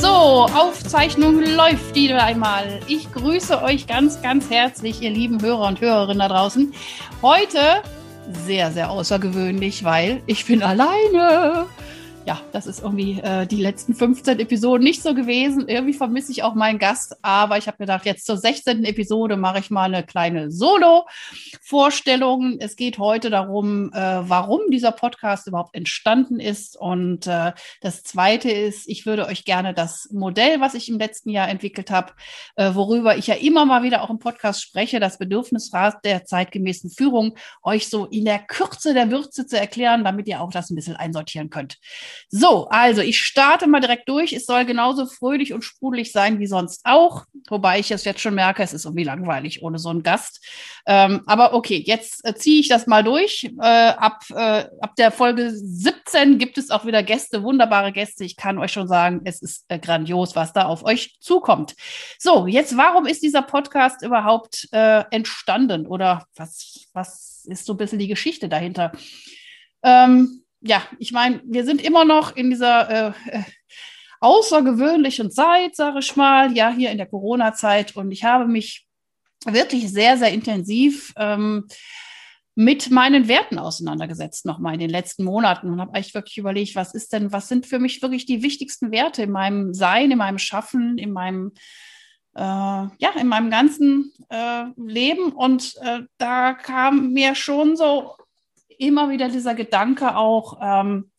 So, 0.00 0.06
Aufzeichnung 0.06 1.42
läuft 1.42 1.94
wieder 1.96 2.22
einmal. 2.22 2.78
Ich 2.86 3.10
grüße 3.12 3.60
euch 3.62 3.88
ganz, 3.88 4.22
ganz 4.22 4.48
herzlich, 4.48 5.02
ihr 5.02 5.10
lieben 5.10 5.42
Hörer 5.42 5.66
und 5.66 5.80
Hörerinnen 5.80 6.20
da 6.20 6.28
draußen. 6.28 6.72
Heute 7.20 7.82
sehr, 8.46 8.70
sehr 8.70 8.90
außergewöhnlich, 8.90 9.82
weil 9.82 10.22
ich 10.26 10.46
bin 10.46 10.62
alleine 10.62 11.66
ja, 12.28 12.40
das 12.52 12.66
ist 12.66 12.82
irgendwie 12.82 13.18
äh, 13.20 13.46
die 13.46 13.56
letzten 13.56 13.94
15 13.94 14.38
Episoden 14.38 14.84
nicht 14.84 15.02
so 15.02 15.14
gewesen. 15.14 15.66
Irgendwie 15.66 15.94
vermisse 15.94 16.30
ich 16.30 16.42
auch 16.42 16.54
meinen 16.54 16.78
Gast, 16.78 17.16
aber 17.22 17.56
ich 17.56 17.68
habe 17.68 17.78
gedacht, 17.78 18.04
jetzt 18.04 18.26
zur 18.26 18.36
16. 18.36 18.84
Episode 18.84 19.38
mache 19.38 19.60
ich 19.60 19.70
mal 19.70 19.84
eine 19.84 20.04
kleine 20.04 20.50
Solo-Vorstellung. 20.50 22.58
Es 22.60 22.76
geht 22.76 22.98
heute 22.98 23.30
darum, 23.30 23.90
äh, 23.94 24.28
warum 24.28 24.60
dieser 24.70 24.92
Podcast 24.92 25.46
überhaupt 25.46 25.74
entstanden 25.74 26.38
ist. 26.38 26.76
Und 26.76 27.26
äh, 27.26 27.52
das 27.80 28.02
Zweite 28.02 28.50
ist, 28.50 28.86
ich 28.90 29.06
würde 29.06 29.24
euch 29.24 29.46
gerne 29.46 29.72
das 29.72 30.10
Modell, 30.12 30.60
was 30.60 30.74
ich 30.74 30.90
im 30.90 30.98
letzten 30.98 31.30
Jahr 31.30 31.48
entwickelt 31.48 31.90
habe, 31.90 32.12
äh, 32.56 32.74
worüber 32.74 33.16
ich 33.16 33.26
ja 33.26 33.36
immer 33.36 33.64
mal 33.64 33.82
wieder 33.82 34.02
auch 34.02 34.10
im 34.10 34.18
Podcast 34.18 34.60
spreche, 34.60 35.00
das 35.00 35.16
Bedürfnisrat 35.16 36.04
der 36.04 36.26
zeitgemäßen 36.26 36.90
Führung, 36.90 37.38
euch 37.62 37.88
so 37.88 38.04
in 38.04 38.26
der 38.26 38.40
Kürze 38.40 38.92
der 38.92 39.10
Würze 39.10 39.46
zu 39.46 39.58
erklären, 39.58 40.04
damit 40.04 40.28
ihr 40.28 40.42
auch 40.42 40.50
das 40.50 40.68
ein 40.68 40.74
bisschen 40.74 40.96
einsortieren 40.96 41.48
könnt. 41.48 41.78
So, 42.28 42.68
also 42.68 43.00
ich 43.00 43.20
starte 43.20 43.66
mal 43.66 43.80
direkt 43.80 44.08
durch. 44.08 44.32
Es 44.32 44.46
soll 44.46 44.64
genauso 44.64 45.06
fröhlich 45.06 45.52
und 45.52 45.62
sprudelig 45.62 46.12
sein 46.12 46.38
wie 46.38 46.46
sonst 46.46 46.82
auch. 46.84 47.24
Wobei 47.48 47.78
ich 47.78 47.90
es 47.90 48.04
jetzt 48.04 48.20
schon 48.20 48.34
merke, 48.34 48.62
es 48.62 48.72
ist 48.72 48.84
irgendwie 48.84 49.04
langweilig 49.04 49.62
ohne 49.62 49.78
so 49.78 49.88
einen 49.88 50.02
Gast. 50.02 50.44
Ähm, 50.86 51.22
aber 51.26 51.54
okay, 51.54 51.82
jetzt 51.84 52.24
äh, 52.24 52.34
ziehe 52.34 52.60
ich 52.60 52.68
das 52.68 52.86
mal 52.86 53.02
durch. 53.02 53.50
Äh, 53.60 53.66
ab, 53.66 54.22
äh, 54.30 54.66
ab 54.80 54.94
der 54.96 55.10
Folge 55.10 55.50
17 55.52 56.38
gibt 56.38 56.58
es 56.58 56.70
auch 56.70 56.84
wieder 56.84 57.02
Gäste, 57.02 57.42
wunderbare 57.42 57.92
Gäste. 57.92 58.24
Ich 58.24 58.36
kann 58.36 58.58
euch 58.58 58.72
schon 58.72 58.88
sagen, 58.88 59.22
es 59.24 59.42
ist 59.42 59.64
äh, 59.68 59.78
grandios, 59.78 60.36
was 60.36 60.52
da 60.52 60.66
auf 60.66 60.84
euch 60.84 61.16
zukommt. 61.20 61.74
So, 62.18 62.46
jetzt, 62.46 62.76
warum 62.76 63.06
ist 63.06 63.22
dieser 63.22 63.42
Podcast 63.42 64.02
überhaupt 64.02 64.68
äh, 64.72 65.04
entstanden? 65.10 65.86
Oder 65.86 66.26
was, 66.36 66.88
was 66.92 67.44
ist 67.46 67.66
so 67.66 67.74
ein 67.74 67.78
bisschen 67.78 67.98
die 67.98 68.08
Geschichte 68.08 68.48
dahinter? 68.48 68.92
Ähm, 69.82 70.44
ja, 70.60 70.82
ich 70.98 71.12
meine, 71.12 71.40
wir 71.44 71.64
sind 71.64 71.82
immer 71.82 72.04
noch 72.04 72.34
in 72.36 72.50
dieser 72.50 72.90
äh, 72.90 73.12
äh, 73.30 73.42
außergewöhnlichen 74.20 75.30
Zeit, 75.30 75.76
sage 75.76 76.00
ich 76.00 76.16
mal, 76.16 76.56
ja, 76.56 76.70
hier 76.70 76.90
in 76.90 76.98
der 76.98 77.06
Corona-Zeit. 77.06 77.96
Und 77.96 78.10
ich 78.10 78.24
habe 78.24 78.46
mich 78.46 78.86
wirklich 79.44 79.90
sehr, 79.90 80.16
sehr 80.16 80.32
intensiv 80.32 81.12
ähm, 81.16 81.66
mit 82.56 82.90
meinen 82.90 83.28
Werten 83.28 83.58
auseinandergesetzt, 83.58 84.44
nochmal 84.44 84.74
in 84.74 84.80
den 84.80 84.90
letzten 84.90 85.22
Monaten 85.22 85.70
und 85.70 85.80
habe 85.80 85.94
eigentlich 85.94 86.14
wirklich 86.14 86.38
überlegt, 86.38 86.74
was 86.74 86.92
ist 86.92 87.12
denn, 87.12 87.30
was 87.30 87.46
sind 87.46 87.66
für 87.66 87.78
mich 87.78 88.02
wirklich 88.02 88.26
die 88.26 88.42
wichtigsten 88.42 88.90
Werte 88.90 89.22
in 89.22 89.30
meinem 89.30 89.74
Sein, 89.74 90.10
in 90.10 90.18
meinem 90.18 90.38
Schaffen, 90.38 90.98
in 90.98 91.12
meinem 91.12 91.52
äh, 92.34 92.40
ja, 92.40 93.10
in 93.18 93.28
meinem 93.28 93.50
ganzen 93.50 94.12
äh, 94.28 94.64
Leben. 94.76 95.32
Und 95.32 95.76
äh, 95.82 96.00
da 96.18 96.54
kam 96.54 97.12
mir 97.12 97.34
schon 97.34 97.76
so 97.76 98.16
immer 98.78 99.10
wieder 99.10 99.28
dieser 99.28 99.54
Gedanke 99.54 100.16
auch, 100.16 100.58
ähm, 100.62 101.10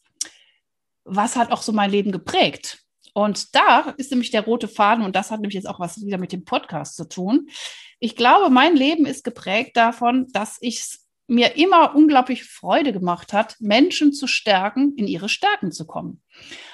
was 1.04 1.36
hat 1.36 1.52
auch 1.52 1.62
so 1.62 1.72
mein 1.72 1.92
Leben 1.92 2.12
geprägt? 2.12 2.84
Und 3.14 3.56
da 3.56 3.94
ist 3.98 4.12
nämlich 4.12 4.32
der 4.32 4.44
rote 4.46 4.68
Faden 4.68 5.04
und 5.04 5.16
das 5.16 5.32
hat 5.32 5.42
nämlich 5.42 5.56
jetzt 5.56 5.68
auch 5.68 5.80
was 5.80 6.04
wieder 6.06 6.18
mit 6.18 6.32
dem 6.32 6.46
Podcast 6.46 6.96
zu 6.96 7.08
tun. 7.08 7.50
Ich 8.00 8.16
glaube, 8.16 8.50
mein 8.50 8.76
Leben 8.76 9.06
ist 9.06 9.24
geprägt 9.24 9.76
davon, 9.76 10.28
dass 10.32 10.58
ich 10.62 11.00
mir 11.28 11.58
immer 11.58 11.96
unglaublich 11.96 12.44
Freude 12.44 12.92
gemacht 12.92 13.34
hat, 13.34 13.56
Menschen 13.60 14.14
zu 14.14 14.26
stärken, 14.26 14.94
in 14.96 15.08
ihre 15.08 15.30
Stärken 15.30 15.72
zu 15.72 15.86
kommen. 15.86 16.22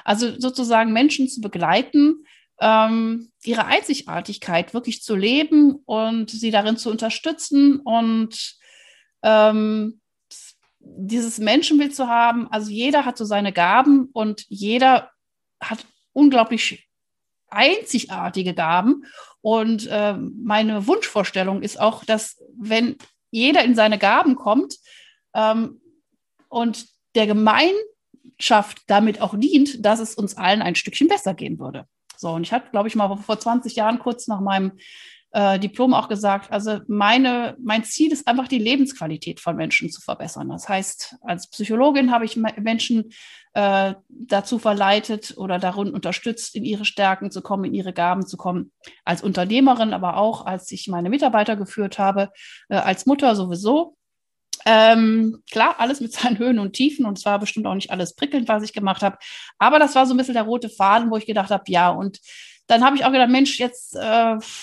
Also 0.03 0.39
sozusagen 0.39 0.93
Menschen 0.93 1.27
zu 1.27 1.41
begleiten, 1.41 2.25
ähm, 2.61 3.31
ihre 3.43 3.65
Einzigartigkeit 3.65 4.73
wirklich 4.73 5.03
zu 5.03 5.15
leben 5.15 5.75
und 5.85 6.29
sie 6.29 6.51
darin 6.51 6.77
zu 6.77 6.89
unterstützen 6.89 7.81
und 7.81 8.55
ähm, 9.23 9.99
dieses 10.85 11.39
Menschenbild 11.39 11.95
zu 11.95 12.07
haben, 12.07 12.47
also 12.51 12.69
jeder 12.69 13.05
hat 13.05 13.17
so 13.17 13.25
seine 13.25 13.51
Gaben 13.51 14.09
und 14.13 14.45
jeder 14.47 15.11
hat 15.61 15.85
unglaublich 16.13 16.87
einzigartige 17.49 18.53
Gaben. 18.53 19.05
Und 19.41 19.87
äh, 19.87 20.13
meine 20.13 20.87
Wunschvorstellung 20.87 21.61
ist 21.61 21.79
auch, 21.79 22.03
dass 22.03 22.41
wenn 22.57 22.97
jeder 23.31 23.63
in 23.63 23.75
seine 23.75 23.97
Gaben 23.97 24.35
kommt 24.35 24.77
ähm, 25.33 25.81
und 26.49 26.87
der 27.15 27.27
Gemeinschaft 27.27 28.83
damit 28.87 29.21
auch 29.21 29.35
dient, 29.37 29.85
dass 29.85 29.99
es 29.99 30.15
uns 30.15 30.37
allen 30.37 30.61
ein 30.61 30.75
Stückchen 30.75 31.07
besser 31.07 31.33
gehen 31.33 31.59
würde. 31.59 31.87
So, 32.17 32.31
und 32.31 32.43
ich 32.43 32.53
hatte, 32.53 32.71
glaube 32.71 32.87
ich, 32.87 32.95
mal 32.95 33.15
vor 33.17 33.39
20 33.39 33.75
Jahren 33.75 33.99
kurz 33.99 34.27
nach 34.27 34.39
meinem 34.39 34.73
äh, 35.35 35.59
Diplom 35.59 35.93
auch 35.93 36.07
gesagt, 36.07 36.49
also 36.53 36.79
meine, 36.87 37.57
mein 37.61 37.83
Ziel 37.83 38.13
ist 38.13 38.25
einfach 38.25 38.47
die 38.47 38.57
Lebensqualität 38.57 39.41
von 39.41 39.57
Menschen 39.57 39.89
zu 39.89 39.99
verbessern. 39.99 40.47
Das 40.47 40.69
heißt, 40.69 41.17
als 41.23 41.49
Psychologin 41.49 42.09
habe 42.11 42.23
ich 42.23 42.37
Menschen 42.37 43.11
äh, 43.53 43.95
dazu 44.07 44.59
verleitet 44.59 45.33
oder 45.35 45.59
darin 45.59 45.89
unterstützt, 45.89 46.55
in 46.55 46.63
ihre 46.63 46.85
Stärken 46.85 47.31
zu 47.31 47.41
kommen, 47.41 47.65
in 47.65 47.73
ihre 47.73 47.91
Gaben 47.91 48.25
zu 48.25 48.37
kommen. 48.37 48.71
Als 49.03 49.23
Unternehmerin, 49.23 49.91
aber 49.93 50.15
auch 50.15 50.45
als 50.45 50.71
ich 50.71 50.87
meine 50.87 51.09
Mitarbeiter 51.09 51.57
geführt 51.57 51.99
habe, 51.99 52.29
äh, 52.69 52.75
als 52.75 53.05
Mutter 53.05 53.35
sowieso. 53.35 53.97
Ähm, 54.65 55.43
klar, 55.51 55.75
alles 55.79 55.99
mit 55.99 56.13
seinen 56.13 56.37
Höhen 56.37 56.59
und 56.59 56.71
Tiefen 56.71 57.05
und 57.05 57.17
es 57.17 57.25
war 57.25 57.39
bestimmt 57.39 57.67
auch 57.67 57.75
nicht 57.75 57.91
alles 57.91 58.15
prickelnd, 58.15 58.47
was 58.47 58.63
ich 58.63 58.71
gemacht 58.71 59.03
habe. 59.03 59.17
Aber 59.59 59.79
das 59.79 59.95
war 59.95 60.05
so 60.05 60.13
ein 60.13 60.17
bisschen 60.17 60.33
der 60.33 60.43
rote 60.43 60.69
Faden, 60.69 61.11
wo 61.11 61.17
ich 61.17 61.25
gedacht 61.25 61.51
habe, 61.51 61.65
ja, 61.67 61.89
und 61.89 62.21
dann 62.67 62.83
habe 62.83 62.95
ich 62.95 63.05
auch 63.05 63.11
gedacht, 63.11 63.29
Mensch, 63.29 63.59
jetzt 63.59 63.95
äh, 63.95 63.99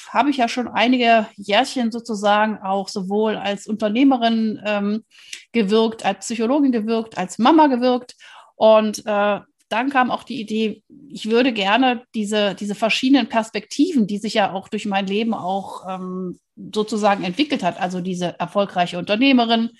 habe 0.08 0.30
ich 0.30 0.36
ja 0.36 0.48
schon 0.48 0.68
einige 0.68 1.26
Jährchen 1.36 1.92
sozusagen 1.92 2.58
auch 2.58 2.88
sowohl 2.88 3.36
als 3.36 3.66
Unternehmerin 3.66 4.60
ähm, 4.64 5.04
gewirkt, 5.52 6.04
als 6.04 6.26
Psychologin 6.26 6.72
gewirkt, 6.72 7.16
als 7.16 7.38
Mama 7.38 7.68
gewirkt. 7.68 8.16
Und 8.56 9.06
äh, 9.06 9.40
dann 9.68 9.90
kam 9.90 10.10
auch 10.10 10.24
die 10.24 10.40
Idee, 10.40 10.82
ich 11.08 11.30
würde 11.30 11.52
gerne 11.52 12.02
diese, 12.14 12.54
diese 12.54 12.74
verschiedenen 12.74 13.28
Perspektiven, 13.28 14.06
die 14.06 14.18
sich 14.18 14.34
ja 14.34 14.52
auch 14.52 14.68
durch 14.68 14.84
mein 14.84 15.06
Leben 15.06 15.32
auch 15.32 15.88
ähm, 15.88 16.38
sozusagen 16.56 17.24
entwickelt 17.24 17.62
hat, 17.62 17.80
also 17.80 18.00
diese 18.00 18.38
erfolgreiche 18.38 18.98
Unternehmerin, 18.98 19.70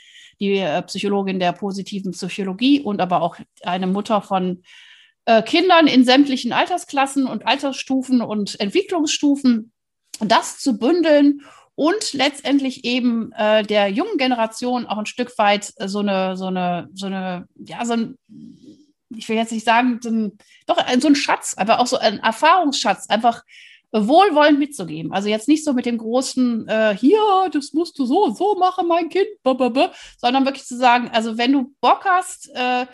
die 0.41 0.59
äh, 0.59 0.81
Psychologin 0.83 1.41
der 1.41 1.53
positiven 1.53 2.13
Psychologie 2.13 2.81
und 2.81 3.01
aber 3.01 3.21
auch 3.21 3.37
eine 3.63 3.87
Mutter 3.87 4.23
von 4.23 4.63
äh, 5.25 5.43
Kindern 5.43 5.87
in 5.87 6.05
sämtlichen 6.05 6.53
Altersklassen 6.53 7.27
und 7.27 7.47
Altersstufen 7.47 8.21
und 8.21 8.59
Entwicklungsstufen, 8.61 9.73
das 10.21 10.59
zu 10.59 10.79
bündeln 10.79 11.43
und 11.75 12.13
letztendlich 12.13 12.85
eben 12.85 13.33
äh, 13.33 13.63
der 13.63 13.89
jungen 13.89 14.19
Generation 14.19 14.87
auch 14.87 14.99
ein 14.99 15.07
Stück 15.07 15.37
weit 15.39 15.73
so 15.79 16.01
eine, 16.01 16.37
so 16.37 16.47
eine, 16.47 16.89
so 16.93 17.07
eine, 17.07 17.47
ja, 17.57 17.85
so 17.85 17.95
ein, 17.95 18.17
ich 19.15 19.29
will 19.29 19.37
jetzt 19.37 19.53
nicht 19.53 19.65
sagen, 19.65 20.01
so 20.03 20.11
ein, 20.11 20.39
doch 20.67 20.79
so 21.01 21.09
ein 21.09 21.17
Schatz, 21.17 21.55
aber 21.57 21.81
auch 21.81 21.87
so 21.87 21.99
ein 21.99 22.19
Erfahrungsschatz, 22.19 23.09
einfach 23.09 23.43
wohlwollend 23.93 24.59
mitzugeben. 24.59 25.13
Also 25.13 25.29
jetzt 25.29 25.49
nicht 25.49 25.65
so 25.65 25.75
mit 25.75 25.85
dem 25.85 25.99
großen, 25.99 26.67
äh, 26.67 26.97
hier, 26.99 27.21
das 27.53 27.75
musst 27.75 27.99
du 27.99 28.07
so, 28.07 28.31
so 28.31 28.55
machen, 28.55 28.89
mein 28.89 29.11
Kind, 29.11 29.29
sondern 29.45 30.45
wirklich 30.45 30.65
zu 30.65 30.77
sagen, 30.77 31.11
also 31.13 31.37
wenn 31.37 31.53
du 31.53 31.75
Bock 31.81 32.05
hast, 32.07 32.51
äh, 32.55 32.87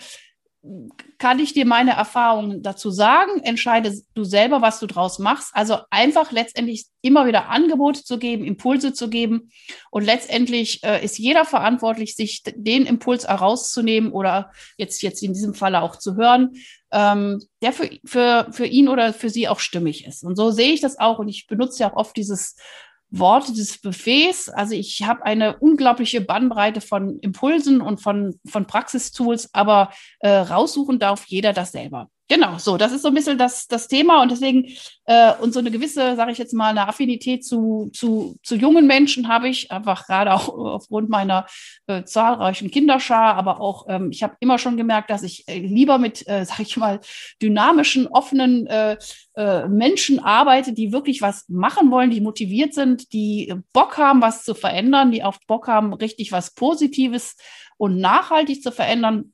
kann 1.19 1.39
ich 1.39 1.53
dir 1.53 1.65
meine 1.65 1.93
Erfahrungen 1.93 2.63
dazu 2.63 2.91
sagen. 2.91 3.41
Entscheide 3.43 3.93
du 4.15 4.25
selber, 4.25 4.61
was 4.61 4.81
du 4.81 4.87
draus 4.87 5.19
machst. 5.19 5.51
Also 5.55 5.79
einfach 5.91 6.33
letztendlich 6.33 6.87
immer 7.01 7.27
wieder 7.27 7.49
Angebote 7.49 8.03
zu 8.03 8.19
geben, 8.19 8.45
Impulse 8.45 8.93
zu 8.93 9.09
geben. 9.09 9.51
Und 9.91 10.05
letztendlich 10.05 10.83
äh, 10.83 11.05
ist 11.05 11.19
jeder 11.19 11.45
verantwortlich, 11.45 12.17
sich 12.17 12.43
den 12.57 12.87
Impuls 12.87 13.29
herauszunehmen 13.29 14.11
oder 14.13 14.51
jetzt, 14.77 15.03
jetzt 15.03 15.23
in 15.23 15.33
diesem 15.33 15.55
Falle 15.55 15.83
auch 15.83 15.97
zu 15.97 16.17
hören, 16.17 16.53
ähm, 16.91 17.41
der 17.63 17.73
für, 17.73 17.91
für, 18.05 18.49
für 18.51 18.67
ihn 18.67 18.89
oder 18.89 19.13
für 19.13 19.31
sie 19.31 19.49
auch 19.49 19.61
stimmig 19.61 20.07
ist. 20.07 20.25
Und 20.25 20.37
so 20.37 20.51
sehe 20.51 20.73
ich 20.73 20.81
das 20.81 20.99
auch. 20.99 21.21
Und 21.21 21.29
ich 21.29 21.47
benutze 21.47 21.83
ja 21.83 21.93
auch 21.93 21.97
oft 21.97 22.17
dieses 22.17 22.57
Worte 23.11 23.53
des 23.53 23.79
Buffets. 23.79 24.49
Also 24.49 24.75
ich 24.75 25.03
habe 25.03 25.25
eine 25.25 25.59
unglaubliche 25.59 26.21
Bandbreite 26.21 26.81
von 26.81 27.19
Impulsen 27.21 27.81
und 27.81 28.01
von, 28.01 28.39
von 28.47 28.67
Praxistools, 28.67 29.55
aber 29.55 29.91
äh, 30.21 30.29
raussuchen 30.29 30.99
darf 30.99 31.25
jeder 31.27 31.53
das 31.53 31.73
selber. 31.73 32.11
Genau, 32.31 32.59
so, 32.59 32.77
das 32.77 32.93
ist 32.93 33.01
so 33.01 33.09
ein 33.09 33.15
bisschen 33.15 33.39
das, 33.39 33.69
das 33.69 33.89
Thema 33.89 34.21
und 34.21 34.31
deswegen 34.31 34.67
äh, 35.07 35.33
und 35.41 35.55
so 35.55 35.61
eine 35.61 35.71
gewisse, 35.71 36.15
sage 36.15 36.31
ich 36.31 36.37
jetzt 36.37 36.53
mal, 36.53 36.69
eine 36.69 36.87
Affinität 36.87 37.43
zu, 37.43 37.91
zu, 37.95 38.37
zu 38.43 38.55
jungen 38.55 38.87
Menschen 38.87 39.29
habe 39.29 39.49
ich, 39.49 39.73
einfach 39.73 40.07
gerade 40.07 40.35
auch 40.35 40.49
aufgrund 40.75 41.09
meiner 41.09 41.47
äh, 41.87 42.05
zahlreichen 42.05 42.71
Kinderschar, 42.71 43.35
aber 43.35 43.63
auch, 43.63 43.87
ähm, 43.89 44.11
ich 44.11 44.23
habe 44.23 44.37
immer 44.41 44.59
schon 44.59 44.77
gemerkt, 44.77 45.09
dass 45.09 45.23
ich 45.23 45.49
äh, 45.49 45.59
lieber 45.59 45.97
mit, 45.97 46.29
äh, 46.29 46.45
sage 46.47 46.65
ich 46.65 46.77
mal, 46.77 47.01
dynamischen, 47.41 48.07
offenen 48.07 48.67
äh, 48.67 48.99
äh, 49.35 49.67
Menschen 49.67 50.19
arbeite, 50.19 50.75
die 50.75 50.93
wirklich 50.93 51.23
was 51.23 51.49
machen 51.49 51.91
wollen, 51.91 52.11
die 52.11 52.21
motiviert 52.21 52.75
sind, 52.75 53.11
die 53.15 53.55
Bock 53.73 53.97
haben, 53.97 54.21
was 54.21 54.45
zu 54.45 54.55
verändern, 54.55 55.13
die 55.13 55.25
auch 55.25 55.39
Bock 55.47 55.67
haben, 55.67 55.95
richtig 55.95 56.31
was 56.31 56.53
Positives 56.53 57.37
und 57.79 57.97
nachhaltig 57.99 58.63
zu 58.63 58.71
verändern 58.71 59.33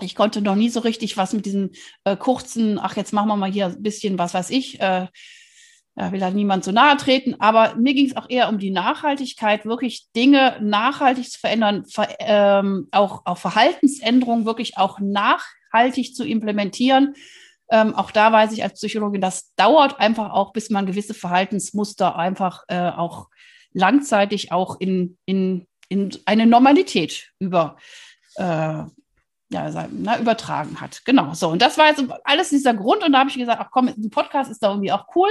ich 0.00 0.14
konnte 0.14 0.40
noch 0.40 0.54
nie 0.54 0.70
so 0.70 0.80
richtig 0.80 1.16
was 1.16 1.32
mit 1.32 1.44
diesen 1.44 1.72
äh, 2.04 2.16
kurzen, 2.16 2.78
ach, 2.78 2.96
jetzt 2.96 3.12
machen 3.12 3.28
wir 3.28 3.36
mal 3.36 3.50
hier 3.52 3.66
ein 3.66 3.82
bisschen, 3.82 4.18
was 4.18 4.34
weiß 4.34 4.50
ich, 4.50 4.80
äh, 4.80 5.06
ja, 5.94 6.10
will 6.10 6.20
da 6.20 6.30
niemand 6.30 6.64
so 6.64 6.72
nahe 6.72 6.96
treten, 6.96 7.34
aber 7.38 7.74
mir 7.76 7.92
ging 7.92 8.06
es 8.06 8.16
auch 8.16 8.30
eher 8.30 8.48
um 8.48 8.58
die 8.58 8.70
Nachhaltigkeit, 8.70 9.66
wirklich 9.66 10.06
Dinge 10.16 10.56
nachhaltig 10.62 11.30
zu 11.30 11.38
verändern, 11.38 11.84
ver, 11.84 12.08
ähm, 12.20 12.88
auch, 12.92 13.22
auch 13.26 13.36
Verhaltensänderungen 13.36 14.46
wirklich 14.46 14.78
auch 14.78 15.00
nachhaltig 15.00 16.14
zu 16.14 16.24
implementieren. 16.24 17.14
Ähm, 17.70 17.94
auch 17.94 18.10
da 18.10 18.32
weiß 18.32 18.52
ich 18.52 18.62
als 18.62 18.74
Psychologin, 18.74 19.20
das 19.20 19.54
dauert 19.56 20.00
einfach 20.00 20.30
auch, 20.30 20.54
bis 20.54 20.70
man 20.70 20.86
gewisse 20.86 21.14
Verhaltensmuster 21.14 22.16
einfach 22.16 22.64
äh, 22.68 22.88
auch 22.90 23.28
langzeitig 23.74 24.50
auch 24.50 24.80
in, 24.80 25.18
in, 25.26 25.66
in 25.88 26.10
eine 26.24 26.46
Normalität 26.46 27.32
über, 27.38 27.76
äh, 28.36 28.84
ja, 29.52 29.88
na, 29.90 30.18
übertragen 30.18 30.80
hat. 30.80 31.02
Genau, 31.04 31.34
so. 31.34 31.50
Und 31.50 31.62
das 31.62 31.78
war 31.78 31.88
jetzt 31.88 32.04
alles 32.24 32.50
dieser 32.50 32.74
Grund. 32.74 33.04
Und 33.04 33.12
da 33.12 33.20
habe 33.20 33.30
ich 33.30 33.36
gesagt, 33.36 33.60
ach 33.60 33.70
komm, 33.70 33.88
ein 33.88 34.10
Podcast 34.10 34.50
ist 34.50 34.62
da 34.62 34.70
irgendwie 34.70 34.92
auch 34.92 35.06
cool. 35.14 35.28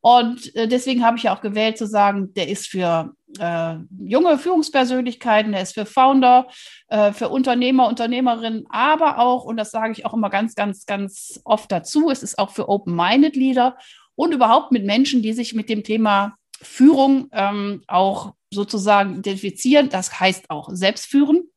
Und 0.00 0.54
äh, 0.54 0.68
deswegen 0.68 1.02
habe 1.02 1.16
ich 1.16 1.22
ja 1.22 1.34
auch 1.34 1.40
gewählt 1.40 1.78
zu 1.78 1.86
sagen, 1.86 2.34
der 2.34 2.48
ist 2.48 2.66
für 2.66 3.14
äh, 3.38 3.76
junge 3.98 4.36
Führungspersönlichkeiten, 4.38 5.52
der 5.52 5.62
ist 5.62 5.72
für 5.72 5.86
Founder, 5.86 6.46
äh, 6.88 7.12
für 7.12 7.30
Unternehmer, 7.30 7.88
Unternehmerinnen, 7.88 8.66
aber 8.68 9.18
auch, 9.18 9.44
und 9.44 9.56
das 9.56 9.70
sage 9.70 9.92
ich 9.92 10.04
auch 10.04 10.12
immer 10.12 10.28
ganz, 10.28 10.54
ganz, 10.54 10.84
ganz 10.84 11.40
oft 11.44 11.72
dazu, 11.72 12.10
es 12.10 12.22
ist 12.22 12.38
auch 12.38 12.50
für 12.50 12.68
Open-Minded 12.68 13.34
Leader 13.34 13.78
und 14.14 14.34
überhaupt 14.34 14.72
mit 14.72 14.84
Menschen, 14.84 15.22
die 15.22 15.32
sich 15.32 15.54
mit 15.54 15.70
dem 15.70 15.82
Thema 15.82 16.36
Führung 16.60 17.28
ähm, 17.32 17.82
auch 17.86 18.34
sozusagen 18.52 19.18
identifizieren. 19.18 19.88
Das 19.88 20.20
heißt 20.20 20.50
auch 20.50 20.68
Selbstführen. 20.70 21.48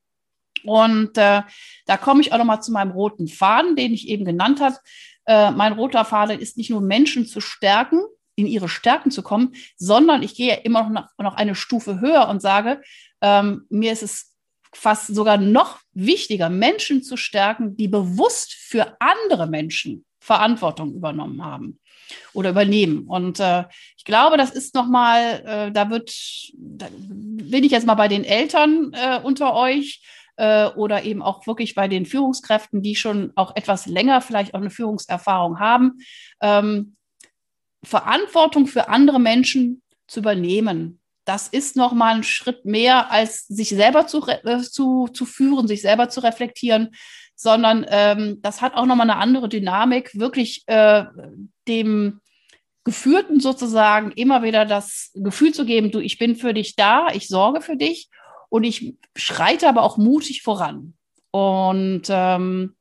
Und 0.63 1.17
äh, 1.17 1.41
da 1.85 1.97
komme 1.97 2.21
ich 2.21 2.33
auch 2.33 2.37
nochmal 2.37 2.61
zu 2.61 2.71
meinem 2.71 2.91
roten 2.91 3.27
Faden, 3.27 3.75
den 3.75 3.93
ich 3.93 4.07
eben 4.07 4.25
genannt 4.25 4.61
habe. 4.61 4.77
Äh, 5.25 5.51
mein 5.51 5.73
roter 5.73 6.05
Faden 6.05 6.39
ist 6.39 6.57
nicht 6.57 6.69
nur 6.69 6.81
Menschen 6.81 7.25
zu 7.25 7.41
stärken, 7.41 8.01
in 8.35 8.47
ihre 8.47 8.69
Stärken 8.69 9.11
zu 9.11 9.23
kommen, 9.23 9.53
sondern 9.75 10.23
ich 10.23 10.35
gehe 10.35 10.61
immer 10.61 10.89
noch, 10.89 11.07
noch 11.17 11.35
eine 11.35 11.55
Stufe 11.55 11.99
höher 11.99 12.27
und 12.29 12.41
sage, 12.41 12.81
ähm, 13.21 13.65
mir 13.69 13.91
ist 13.91 14.03
es 14.03 14.35
fast 14.73 15.07
sogar 15.07 15.37
noch 15.37 15.79
wichtiger, 15.93 16.49
Menschen 16.49 17.01
zu 17.01 17.17
stärken, 17.17 17.75
die 17.75 17.87
bewusst 17.87 18.53
für 18.53 18.95
andere 18.99 19.47
Menschen 19.47 20.05
Verantwortung 20.19 20.93
übernommen 20.93 21.43
haben 21.43 21.79
oder 22.33 22.51
übernehmen. 22.51 23.07
Und 23.07 23.39
äh, 23.39 23.63
ich 23.97 24.05
glaube, 24.05 24.37
das 24.37 24.51
ist 24.51 24.75
nochmal, 24.75 25.43
äh, 25.45 25.71
da 25.71 25.89
wird, 25.89 26.13
da 26.53 26.87
bin 26.91 27.63
ich 27.63 27.71
jetzt 27.71 27.87
mal 27.87 27.95
bei 27.95 28.07
den 28.07 28.23
Eltern 28.23 28.91
äh, 28.93 29.19
unter 29.23 29.53
euch, 29.55 30.01
äh, 30.37 30.67
oder 30.67 31.03
eben 31.03 31.21
auch 31.21 31.45
wirklich 31.47 31.75
bei 31.75 31.87
den 31.87 32.05
Führungskräften, 32.05 32.81
die 32.81 32.95
schon 32.95 33.33
auch 33.35 33.55
etwas 33.55 33.85
länger 33.85 34.21
vielleicht 34.21 34.53
auch 34.53 34.61
eine 34.61 34.69
Führungserfahrung 34.69 35.59
haben, 35.59 35.99
ähm, 36.41 36.95
Verantwortung 37.83 38.67
für 38.67 38.89
andere 38.89 39.19
Menschen 39.19 39.81
zu 40.07 40.21
übernehmen. 40.21 40.99
Das 41.25 41.47
ist 41.47 41.75
nochmal 41.75 42.15
ein 42.15 42.23
Schritt 42.23 42.65
mehr, 42.65 43.11
als 43.11 43.47
sich 43.47 43.69
selber 43.69 44.07
zu, 44.07 44.25
äh, 44.27 44.59
zu, 44.61 45.07
zu 45.09 45.25
führen, 45.25 45.67
sich 45.67 45.81
selber 45.81 46.09
zu 46.09 46.23
reflektieren, 46.23 46.95
sondern 47.35 47.85
ähm, 47.89 48.41
das 48.41 48.61
hat 48.61 48.75
auch 48.75 48.85
nochmal 48.85 49.09
eine 49.09 49.19
andere 49.19 49.49
Dynamik, 49.49 50.17
wirklich 50.17 50.63
äh, 50.67 51.03
dem 51.67 52.21
Geführten 52.83 53.41
sozusagen 53.41 54.11
immer 54.11 54.43
wieder 54.43 54.65
das 54.65 55.11
Gefühl 55.13 55.53
zu 55.53 55.65
geben, 55.65 55.91
du, 55.91 55.99
ich 55.99 56.17
bin 56.17 56.37
für 56.37 56.53
dich 56.53 56.75
da, 56.77 57.07
ich 57.13 57.27
sorge 57.27 57.61
für 57.61 57.75
dich 57.75 58.09
und 58.49 58.63
ich 58.63 58.95
schreite 59.15 59.67
aber 59.67 59.83
auch 59.83 59.97
mutig 59.97 60.41
voran. 60.41 60.93
Und 61.31 62.03
ähm, 62.09 62.75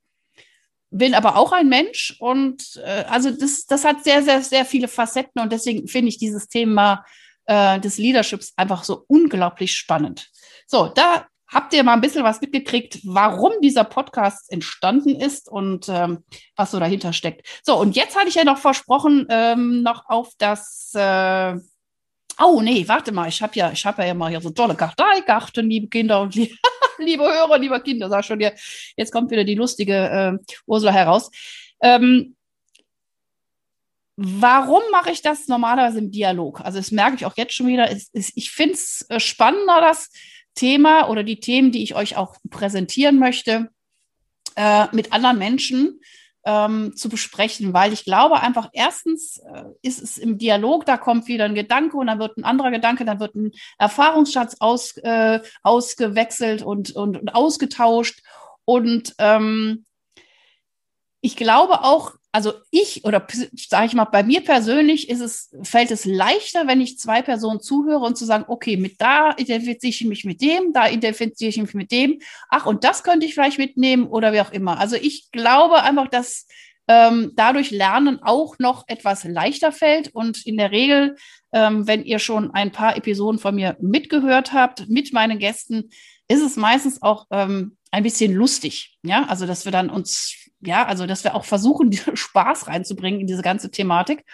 bin 0.91 1.15
aber 1.15 1.37
auch 1.37 1.53
ein 1.53 1.69
Mensch 1.69 2.17
und 2.21 2.81
äh, 2.85 3.05
also 3.09 3.31
das, 3.31 3.67
das 3.67 3.85
hat 3.85 4.05
sehr, 4.05 4.23
sehr, 4.23 4.43
sehr 4.43 4.65
viele 4.65 4.89
Facetten 4.89 5.43
und 5.43 5.53
deswegen 5.53 5.89
finde 5.89 6.09
ich 6.09 6.19
dieses 6.19 6.49
Thema 6.49 7.05
äh, 7.47 7.81
des 7.81 7.99
Leaderships 7.99 8.53
einfach 8.57 8.85
so 8.85 9.05
unglaublich 9.09 9.75
spannend. 9.75 10.31
So, 10.67 10.89
da 10.89 11.27
habt 11.49 11.73
ihr 11.75 11.85
mal 11.85 11.95
ein 11.95 12.01
bisschen 12.01 12.25
was 12.25 12.41
mitgekriegt, 12.41 13.01
warum 13.05 13.53
dieser 13.63 13.85
Podcast 13.85 14.51
entstanden 14.51 15.15
ist 15.15 15.49
und 15.49 15.89
ähm, 15.89 16.25
was 16.57 16.71
so 16.73 16.81
dahinter 16.81 17.13
steckt. 17.13 17.47
So, 17.63 17.79
und 17.79 17.95
jetzt 17.95 18.17
hatte 18.17 18.29
ich 18.29 18.35
ja 18.35 18.45
noch 18.45 18.59
versprochen, 18.59 19.27
ähm, 19.31 19.83
noch 19.83 20.09
auf 20.09 20.33
das 20.39 20.93
äh, 20.95 21.57
Oh 22.38 22.61
nee, 22.61 22.87
warte 22.87 23.12
mal, 23.12 23.29
ich 23.29 23.41
habe 23.41 23.55
ja, 23.55 23.73
ich 23.73 23.85
habe 23.87 24.05
ja 24.05 24.12
mal 24.15 24.31
hier 24.31 24.41
so 24.41 24.50
tolle 24.50 24.75
Karteikarten, 24.75 25.69
liebe 25.69 25.88
Kinder 25.88 26.21
und 26.21 26.35
liebe, 26.35 26.55
liebe 26.99 27.25
Hörer, 27.25 27.59
liebe 27.59 27.81
Kinder, 27.81 28.11
sag 28.11 28.25
schon, 28.25 28.41
hier, 28.41 28.55
jetzt 28.97 29.12
kommt 29.12 29.31
wieder 29.31 29.44
die 29.44 29.55
lustige 29.55 29.94
äh, 29.94 30.53
Ursula 30.67 30.93
heraus. 30.93 31.31
Ähm, 31.81 32.37
warum 34.17 34.83
mache 34.91 35.12
ich 35.12 35.23
das 35.23 35.49
normalerweise 35.49 35.99
im 35.99 36.11
Dialog? 36.11 36.61
Also 36.61 36.79
das 36.79 36.91
merke 36.91 37.17
ich 37.17 37.27
auch 37.27 37.37
jetzt 37.37 37.55
schon 37.55 37.69
wieder. 37.69 37.91
Es, 37.91 38.11
es, 38.12 38.33
ich 38.35 38.50
finde 38.50 38.75
es 38.75 39.06
äh, 39.09 39.19
spannender, 39.21 39.81
das 39.81 40.11
Thema 40.55 41.09
oder 41.09 41.23
die 41.23 41.41
Themen, 41.41 41.71
die 41.71 41.82
ich 41.82 41.94
euch 41.94 42.17
auch 42.17 42.37
präsentieren 42.50 43.19
möchte, 43.19 43.71
äh, 44.56 44.87
mit 44.93 45.12
anderen 45.12 45.39
Menschen 45.39 46.00
ähm, 46.46 46.94
zu 46.96 47.08
besprechen, 47.08 47.75
weil 47.75 47.93
ich 47.93 48.04
glaube 48.04 48.40
einfach, 48.40 48.70
erstens 48.72 49.38
äh, 49.38 49.64
ist 49.82 50.00
es 50.00 50.16
im 50.16 50.38
Dialog, 50.38 50.87
da 50.87 50.96
kommt 50.96 51.26
wieder 51.26 51.44
ein 51.44 51.56
Gedanke 51.56 51.96
und 51.96 52.06
dann 52.06 52.20
wird 52.20 52.37
ein 52.38 52.44
anderer 52.44 52.70
Gedanke, 52.70 53.04
dann 53.04 53.19
wird 53.20 53.34
ein 53.34 53.50
Erfahrungsschatz 53.78 54.56
aus, 54.60 54.96
äh, 54.98 55.40
ausgewechselt 55.62 56.62
und, 56.62 56.94
und, 56.94 57.19
und 57.19 57.34
ausgetauscht. 57.34 58.22
Und 58.64 59.14
ähm, 59.19 59.84
ich 61.20 61.36
glaube 61.36 61.82
auch, 61.82 62.15
also 62.36 62.52
ich 62.70 63.02
oder 63.06 63.26
sage 63.56 63.86
ich 63.86 63.94
mal, 63.94 64.05
bei 64.05 64.22
mir 64.22 64.43
persönlich 64.43 65.08
ist 65.08 65.20
es, 65.20 65.56
fällt 65.62 65.90
es 65.90 66.05
leichter, 66.05 66.66
wenn 66.66 66.82
ich 66.82 66.98
zwei 66.98 67.22
Personen 67.22 67.60
zuhöre 67.60 68.05
und 68.05 68.19
zu 68.19 68.26
sagen, 68.26 68.44
okay, 68.46 68.76
mit 68.76 69.00
da 69.00 69.34
identifiziere 69.38 69.88
ich 69.88 70.05
mich 70.05 70.24
mit 70.26 70.43
dem, 70.43 70.74
da 70.74 70.86
identifiziere 70.86 71.48
ich 71.48 71.56
mich 71.56 71.72
mit 71.72 71.90
dem, 71.90 72.20
ach, 72.50 72.66
und 72.66 72.84
das 72.84 73.02
könnte 73.02 73.24
ich 73.24 73.32
vielleicht 73.32 73.56
mitnehmen 73.56 74.06
oder 74.06 74.34
wie 74.34 74.43
auch 74.43 74.52
immer. 74.52 74.78
Also 74.78 74.96
ich 74.96 75.31
glaube 75.32 75.82
einfach, 75.82 76.08
dass 76.08 76.46
ähm, 76.88 77.32
dadurch 77.36 77.70
Lernen 77.70 78.22
auch 78.22 78.58
noch 78.58 78.84
etwas 78.86 79.24
leichter 79.24 79.72
fällt 79.72 80.08
und 80.08 80.44
in 80.44 80.58
der 80.58 80.72
Regel, 80.72 81.16
ähm, 81.55 81.86
wenn 81.86 82.05
ihr 82.05 82.19
schon 82.19 82.50
ein 82.50 82.70
paar 82.70 82.98
Episoden 82.98 83.40
von 83.40 83.55
mir 83.55 83.78
mitgehört 83.81 84.52
habt, 84.52 84.90
mit 84.90 85.14
meinen 85.14 85.38
Gästen, 85.38 85.88
ist 86.28 86.43
es 86.43 86.56
meistens 86.56 87.00
auch 87.00 87.24
ähm, 87.31 87.78
ein 87.90 88.02
bisschen 88.02 88.34
lustig. 88.34 88.98
Ja, 89.02 89.24
also 89.24 89.46
dass 89.46 89.64
wir 89.64 89.72
dann 89.72 89.88
uns 89.88 90.45
ja, 90.67 90.85
also 90.87 91.06
dass 91.06 91.25
wir 91.25 91.35
auch 91.35 91.44
versuchen, 91.44 91.93
Spaß 92.15 92.69
reinzubringen 92.69 93.20
in 93.20 93.27
diese 93.27 93.43
ganze 93.43 93.70
Thematik. 93.70 94.25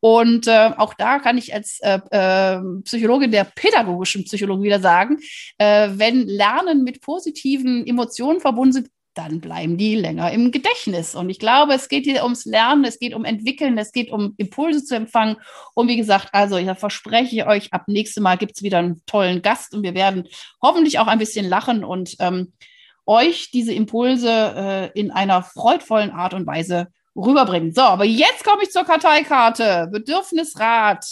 Und 0.00 0.46
äh, 0.46 0.72
auch 0.76 0.94
da 0.94 1.18
kann 1.18 1.38
ich 1.38 1.54
als 1.54 1.80
äh, 1.80 1.98
äh, 2.10 2.60
Psychologin 2.84 3.30
der 3.30 3.44
pädagogischen 3.44 4.24
Psychologie 4.24 4.64
wieder 4.64 4.80
sagen, 4.80 5.18
äh, 5.58 5.90
wenn 5.94 6.26
Lernen 6.26 6.84
mit 6.84 7.00
positiven 7.00 7.86
Emotionen 7.86 8.40
verbunden 8.40 8.72
sind, 8.72 8.90
dann 9.16 9.40
bleiben 9.40 9.78
die 9.78 9.96
länger 9.96 10.30
im 10.30 10.52
Gedächtnis. 10.52 11.14
Und 11.14 11.30
ich 11.30 11.38
glaube, 11.38 11.72
es 11.72 11.88
geht 11.88 12.04
hier 12.04 12.22
ums 12.22 12.44
Lernen, 12.44 12.84
es 12.84 12.98
geht 12.98 13.14
um 13.14 13.24
Entwickeln, 13.24 13.78
es 13.78 13.92
geht 13.92 14.10
um 14.10 14.34
Impulse 14.36 14.84
zu 14.84 14.94
empfangen. 14.94 15.36
Und 15.74 15.88
wie 15.88 15.96
gesagt, 15.96 16.28
also 16.32 16.58
ich 16.58 16.70
verspreche 16.78 17.46
euch, 17.46 17.72
ab 17.72 17.84
nächstem 17.86 18.24
Mal 18.24 18.36
gibt 18.36 18.56
es 18.56 18.62
wieder 18.62 18.78
einen 18.78 19.02
tollen 19.06 19.40
Gast 19.40 19.74
und 19.74 19.82
wir 19.82 19.94
werden 19.94 20.28
hoffentlich 20.62 20.98
auch 20.98 21.06
ein 21.06 21.18
bisschen 21.18 21.48
lachen 21.48 21.82
und 21.82 22.16
ähm, 22.20 22.52
euch 23.06 23.50
diese 23.50 23.72
Impulse 23.72 24.30
äh, 24.94 24.98
in 24.98 25.10
einer 25.10 25.42
freudvollen 25.42 26.10
Art 26.10 26.34
und 26.34 26.46
Weise 26.46 26.88
rüberbringen. 27.16 27.72
So, 27.72 27.82
aber 27.82 28.04
jetzt 28.04 28.44
komme 28.44 28.62
ich 28.62 28.70
zur 28.70 28.84
Karteikarte. 28.84 29.88
Bedürfnisrat 29.90 31.06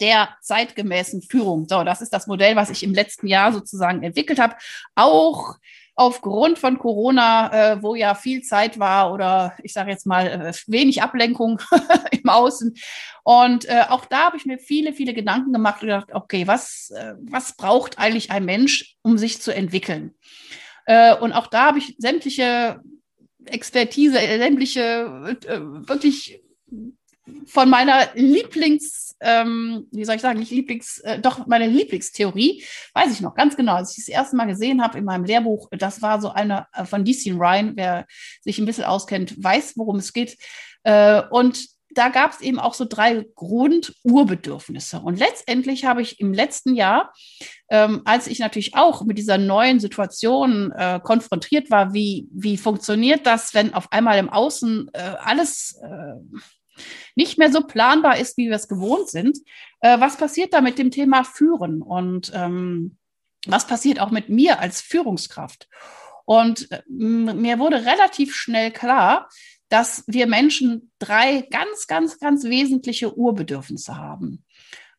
der 0.00 0.30
zeitgemäßen 0.40 1.22
Führung. 1.22 1.66
So, 1.68 1.84
das 1.84 2.02
ist 2.02 2.12
das 2.12 2.26
Modell, 2.26 2.56
was 2.56 2.70
ich 2.70 2.82
im 2.82 2.94
letzten 2.94 3.28
Jahr 3.28 3.52
sozusagen 3.52 4.02
entwickelt 4.02 4.40
habe. 4.40 4.56
Auch 4.96 5.56
aufgrund 5.94 6.58
von 6.58 6.78
Corona, 6.78 7.74
äh, 7.74 7.82
wo 7.82 7.94
ja 7.94 8.14
viel 8.14 8.42
Zeit 8.42 8.78
war 8.78 9.12
oder 9.12 9.54
ich 9.62 9.72
sage 9.72 9.90
jetzt 9.90 10.06
mal 10.06 10.26
äh, 10.26 10.52
wenig 10.66 11.02
Ablenkung 11.02 11.60
im 12.10 12.28
Außen. 12.28 12.74
Und 13.22 13.66
äh, 13.66 13.84
auch 13.88 14.06
da 14.06 14.24
habe 14.26 14.36
ich 14.36 14.46
mir 14.46 14.58
viele, 14.58 14.92
viele 14.92 15.14
Gedanken 15.14 15.52
gemacht 15.52 15.82
und 15.82 15.88
gedacht, 15.88 16.08
okay, 16.12 16.46
was, 16.46 16.90
äh, 16.96 17.14
was 17.20 17.56
braucht 17.56 17.98
eigentlich 17.98 18.30
ein 18.30 18.44
Mensch, 18.44 18.96
um 19.02 19.18
sich 19.18 19.40
zu 19.40 19.54
entwickeln? 19.54 20.14
Äh, 20.86 21.16
und 21.16 21.32
auch 21.32 21.46
da 21.46 21.66
habe 21.66 21.78
ich 21.78 21.94
sämtliche 21.98 22.80
Expertise, 23.44 24.18
sämtliche, 24.18 25.36
äh, 25.46 25.60
wirklich 25.88 26.40
von 27.46 27.70
meiner 27.70 28.08
Lieblings, 28.14 29.16
ähm, 29.20 29.86
wie 29.92 30.04
soll 30.04 30.16
ich 30.16 30.22
sagen, 30.22 30.40
nicht 30.40 30.50
Lieblings, 30.50 30.98
äh, 30.98 31.20
doch 31.20 31.46
meine 31.46 31.68
Lieblingstheorie, 31.68 32.64
weiß 32.94 33.12
ich 33.12 33.20
noch 33.20 33.34
ganz 33.34 33.56
genau, 33.56 33.74
als 33.74 33.92
ich 33.92 34.04
das 34.04 34.12
erste 34.12 34.36
Mal 34.36 34.46
gesehen 34.46 34.82
habe 34.82 34.98
in 34.98 35.04
meinem 35.04 35.24
Lehrbuch, 35.24 35.68
das 35.70 36.02
war 36.02 36.20
so 36.20 36.30
eine 36.30 36.66
äh, 36.72 36.84
von 36.84 37.04
DC 37.04 37.32
Ryan, 37.32 37.72
wer 37.76 38.06
sich 38.40 38.58
ein 38.58 38.66
bisschen 38.66 38.84
auskennt, 38.84 39.42
weiß, 39.42 39.74
worum 39.76 39.96
es 39.96 40.12
geht. 40.12 40.36
Äh, 40.82 41.22
und 41.30 41.64
da 41.94 42.08
gab 42.08 42.32
es 42.32 42.40
eben 42.40 42.58
auch 42.58 42.74
so 42.74 42.84
drei 42.84 43.26
Grundurbedürfnisse. 43.34 45.00
Und 45.00 45.18
letztendlich 45.18 45.84
habe 45.84 46.02
ich 46.02 46.20
im 46.20 46.32
letzten 46.32 46.74
Jahr, 46.74 47.12
ähm, 47.70 48.02
als 48.04 48.26
ich 48.26 48.38
natürlich 48.38 48.74
auch 48.76 49.04
mit 49.04 49.18
dieser 49.18 49.38
neuen 49.38 49.80
Situation 49.80 50.72
äh, 50.72 51.00
konfrontiert 51.02 51.70
war, 51.70 51.92
wie, 51.92 52.28
wie 52.32 52.56
funktioniert 52.56 53.26
das, 53.26 53.54
wenn 53.54 53.74
auf 53.74 53.90
einmal 53.92 54.18
im 54.18 54.28
Außen 54.28 54.90
äh, 54.92 54.98
alles 54.98 55.80
äh, 55.82 56.82
nicht 57.14 57.38
mehr 57.38 57.52
so 57.52 57.62
planbar 57.62 58.18
ist, 58.18 58.36
wie 58.36 58.48
wir 58.48 58.56
es 58.56 58.68
gewohnt 58.68 59.08
sind. 59.08 59.38
Äh, 59.80 60.00
was 60.00 60.16
passiert 60.16 60.52
da 60.54 60.60
mit 60.60 60.78
dem 60.78 60.90
Thema 60.90 61.24
Führen 61.24 61.82
und 61.82 62.32
ähm, 62.34 62.96
was 63.46 63.66
passiert 63.66 64.00
auch 64.00 64.10
mit 64.10 64.28
mir 64.28 64.60
als 64.60 64.80
Führungskraft? 64.80 65.68
Und 66.24 66.70
äh, 66.70 66.82
mir 66.88 67.58
wurde 67.58 67.84
relativ 67.84 68.34
schnell 68.34 68.70
klar, 68.70 69.28
dass 69.72 70.04
wir 70.06 70.26
Menschen 70.26 70.92
drei 70.98 71.48
ganz, 71.50 71.86
ganz, 71.86 72.18
ganz 72.18 72.44
wesentliche 72.44 73.16
Urbedürfnisse 73.16 73.96
haben. 73.96 74.44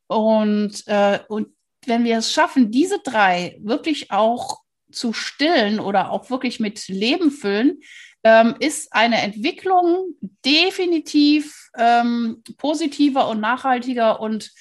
Und, 0.08 0.82
äh, 0.88 1.20
und 1.28 1.50
wenn 1.86 2.04
wir 2.04 2.18
es 2.18 2.32
schaffen, 2.32 2.72
diese 2.72 2.98
drei 3.04 3.60
wirklich 3.62 4.10
auch 4.10 4.62
zu 4.92 5.14
stillen 5.14 5.80
oder 5.80 6.10
auch 6.10 6.32
wirklich 6.32 6.60
mit 6.60 6.88
Leben 6.88 7.30
füllen, 7.30 7.82
ähm, 8.24 8.56
ist 8.60 8.94
eine 8.94 9.22
Entwicklung 9.22 10.16
definitiv 10.44 11.70
ähm, 11.78 12.42
positiver 12.58 13.30
und 13.30 13.42
nachhaltiger 13.42 14.22
und 14.22 14.52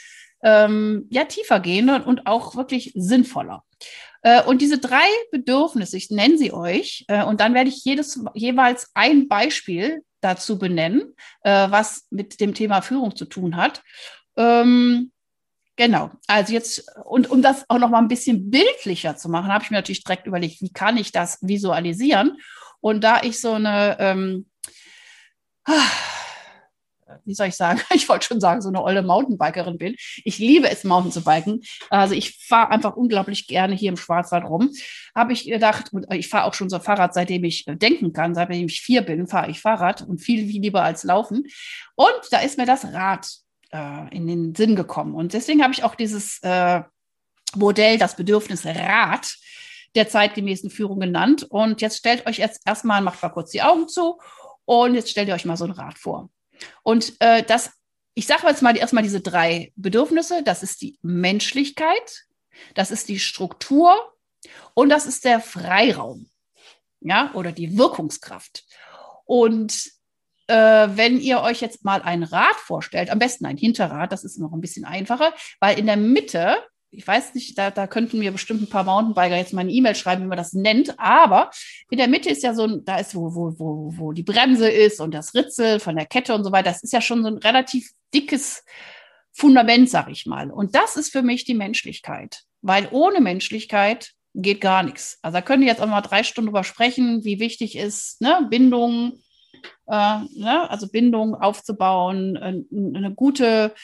ähm, 0.43 1.07
ja 1.09 1.25
tiefer 1.25 1.61
gehender 1.61 2.07
und 2.07 2.27
auch 2.27 2.55
wirklich 2.55 2.93
sinnvoller. 2.95 3.65
Äh, 4.23 4.43
und 4.45 4.63
diese 4.63 4.79
drei 4.79 5.09
Bedürfnisse, 5.31 5.97
ich 5.97 6.11
nenne 6.11 6.39
sie 6.39 6.53
euch, 6.53 7.05
äh, 7.09 7.25
und 7.25 7.41
dann 7.41 7.55
werde 7.55 7.71
ich 7.71 7.85
jedes 7.85 8.21
jeweils 8.35 8.91
ein 8.95 9.29
Beispiel 9.29 10.03
dazu 10.21 10.59
benennen, 10.59 11.15
äh, 11.43 11.71
was 11.71 12.07
mit 12.11 12.41
dem 12.41 12.55
Thema 12.55 12.81
Führung 12.83 13.15
zu 13.17 13.25
tun 13.25 13.57
hat. 13.57 13.83
Ähm, 14.37 15.13
Genau. 15.77 16.11
Also 16.27 16.53
jetzt, 16.53 16.85
und 17.05 17.31
um 17.31 17.41
das 17.41 17.65
auch 17.69 17.79
noch 17.79 17.89
mal 17.89 17.99
ein 17.99 18.09
bisschen 18.09 18.51
bildlicher 18.51 19.17
zu 19.17 19.29
machen, 19.29 19.51
habe 19.53 19.65
ich 19.65 19.71
mir 19.71 19.79
natürlich 19.79 20.05
direkt 20.05 20.27
überlegt, 20.27 20.61
wie 20.61 20.73
kann 20.73 20.97
ich 20.97 21.13
das 21.13 21.39
visualisieren? 21.41 22.37
Und 22.81 23.03
da 23.03 23.23
ich 23.23 23.41
so 23.41 23.55
eine, 23.55 23.97
ähm, 23.99 24.47
wie 27.25 27.35
soll 27.35 27.49
ich 27.49 27.57
sagen, 27.57 27.81
ich 27.95 28.09
wollte 28.09 28.27
schon 28.27 28.41
sagen, 28.41 28.63
so 28.63 28.69
eine 28.69 28.83
olle 28.83 29.03
Mountainbikerin 29.03 29.79
bin. 29.79 29.97
Ich 30.25 30.39
liebe 30.39 30.69
es, 30.71 30.85
Mountain 30.85 31.13
zu 31.13 31.23
biken. 31.23 31.63
Also 31.91 32.15
ich 32.15 32.39
fahre 32.47 32.71
einfach 32.71 32.97
unglaublich 32.97 33.47
gerne 33.47 33.75
hier 33.75 33.91
im 33.91 33.97
Schwarzwald 33.97 34.45
rum. 34.45 34.71
Habe 35.15 35.33
ich 35.33 35.45
gedacht, 35.45 35.93
und 35.93 36.13
ich 36.13 36.29
fahre 36.29 36.47
auch 36.47 36.55
schon 36.55 36.71
so 36.71 36.79
Fahrrad, 36.79 37.15
seitdem 37.15 37.45
ich 37.45 37.65
denken 37.67 38.13
kann, 38.13 38.35
seitdem 38.35 38.67
ich 38.67 38.81
vier 38.81 39.03
bin, 39.03 39.27
fahre 39.27 39.51
ich 39.51 39.61
Fahrrad 39.61 40.03
und 40.03 40.19
viel, 40.19 40.47
viel 40.47 40.61
lieber 40.61 40.83
als 40.83 41.05
Laufen. 41.05 41.47
Und 41.95 42.21
da 42.31 42.41
ist 42.41 42.59
mir 42.59 42.67
das 42.67 42.85
Rad 42.93 43.29
äh, 43.73 44.15
in 44.15 44.27
den 44.27 44.55
Sinn 44.55 44.77
gekommen. 44.77 45.15
Und 45.15 45.33
deswegen 45.33 45.63
habe 45.63 45.73
ich 45.73 45.85
auch 45.85 45.95
dieses 45.95 46.39
äh, 46.43 46.83
Modell, 47.55 47.99
das 47.99 48.17
Bedürfnis 48.17 48.65
Rad, 48.65 49.37
der 49.95 50.09
zeitgemäßen 50.09 50.71
Führung 50.71 51.01
genannt. 51.01 51.45
Und 51.49 51.81
jetzt 51.81 51.99
stellt 51.99 52.27
euch 52.27 52.39
jetzt 52.39 52.63
erstmal, 52.67 53.03
macht 53.03 53.23
mal 53.23 53.29
kurz 53.29 53.51
die 53.51 53.63
Augen 53.63 53.89
zu 53.89 54.19
und 54.65 54.95
jetzt 54.95 55.11
stellt 55.11 55.29
ihr 55.29 55.35
euch 55.35 55.45
mal 55.45 55.57
so 55.57 55.65
ein 55.65 55.71
Rad 55.71 55.99
vor. 55.99 56.31
Und 56.83 57.15
äh, 57.21 57.43
das, 57.43 57.73
ich 58.15 58.27
sage 58.27 58.47
jetzt 58.47 58.63
mal 58.63 58.77
erstmal 58.77 59.03
diese 59.03 59.21
drei 59.21 59.73
Bedürfnisse. 59.77 60.43
Das 60.43 60.63
ist 60.63 60.83
die 60.83 60.99
Menschlichkeit, 61.03 62.25
das 62.75 62.91
ist 62.91 63.09
die 63.09 63.19
Struktur 63.19 64.15
und 64.75 64.89
das 64.89 65.07
ist 65.07 65.25
der 65.25 65.41
Freiraum, 65.41 66.31
ja, 67.01 67.33
oder 67.35 67.53
die 67.53 67.77
Wirkungskraft. 67.79 68.65
Und 69.25 69.91
äh, 70.49 70.89
wenn 70.91 71.21
ihr 71.21 71.41
euch 71.41 71.61
jetzt 71.61 71.85
mal 71.85 72.03
ein 72.03 72.23
Rad 72.23 72.57
vorstellt, 72.57 73.11
am 73.11 73.19
besten 73.19 73.47
ein 73.47 73.57
Hinterrad, 73.57 74.13
das 74.13 74.25
ist 74.25 74.39
noch 74.39 74.53
ein 74.53 74.61
bisschen 74.61 74.85
einfacher, 74.85 75.33
weil 75.61 75.79
in 75.79 75.87
der 75.87 75.97
Mitte 75.97 76.57
ich 76.93 77.07
weiß 77.07 77.35
nicht, 77.35 77.57
da, 77.57 77.71
da 77.71 77.87
könnten 77.87 78.19
mir 78.19 78.33
bestimmt 78.33 78.63
ein 78.63 78.69
paar 78.69 78.85
Mountainbiker 78.85 79.37
jetzt 79.37 79.55
mal 79.55 79.63
eine 79.63 79.73
E-Mail 79.73 79.95
schreiben, 79.95 80.25
wie 80.25 80.29
man 80.29 80.37
das 80.37 80.53
nennt, 80.53 80.99
aber 80.99 81.51
in 81.91 81.97
der 81.99 82.07
Mitte 82.07 82.29
ist 82.29 82.43
ja 82.43 82.55
so 82.55 82.65
ein, 82.65 82.85
da 82.85 82.99
ist, 82.99 83.15
wo, 83.15 83.35
wo, 83.35 83.59
wo, 83.59 83.95
wo 83.97 84.13
die 84.13 84.23
Bremse 84.23 84.69
ist 84.69 85.01
und 85.01 85.13
das 85.15 85.35
Ritzel 85.35 85.81
von 85.81 85.97
der 85.97 86.05
Kette 86.05 86.35
und 86.35 86.45
so 86.45 86.53
weiter, 86.53 86.71
das 86.71 86.83
ist 86.83 86.93
ja 86.93 87.01
schon 87.01 87.23
so 87.23 87.29
ein 87.29 87.39
relativ 87.39 87.91
dickes 88.13 88.65
Fundament, 89.33 89.89
sag 89.89 90.11
ich 90.11 90.27
mal. 90.27 90.51
Und 90.51 90.75
das 90.75 90.97
ist 90.97 91.11
für 91.11 91.23
mich 91.23 91.45
die 91.45 91.55
Menschlichkeit, 91.55 92.43
weil 92.61 92.89
ohne 92.91 93.23
Menschlichkeit 93.23 94.13
geht 94.35 94.61
gar 94.61 94.83
nichts. 94.83 95.19
Also 95.23 95.39
da 95.39 95.43
können 95.43 95.63
wir 95.63 95.69
jetzt 95.69 95.81
auch 95.81 95.87
mal 95.87 96.03
drei 96.03 96.23
Stunden 96.23 96.49
drüber 96.49 96.65
sprechen, 96.65 97.25
wie 97.25 97.41
wichtig 97.41 97.77
ist 97.77 98.21
ne, 98.21 98.47
Bindung, 98.51 99.15
äh, 99.87 100.19
ne, 100.37 100.71
also 100.71 100.89
Bindung 100.89 101.35
aufzubauen, 101.35 102.37
äh, 102.37 102.63
eine 102.97 103.15
gute 103.15 103.75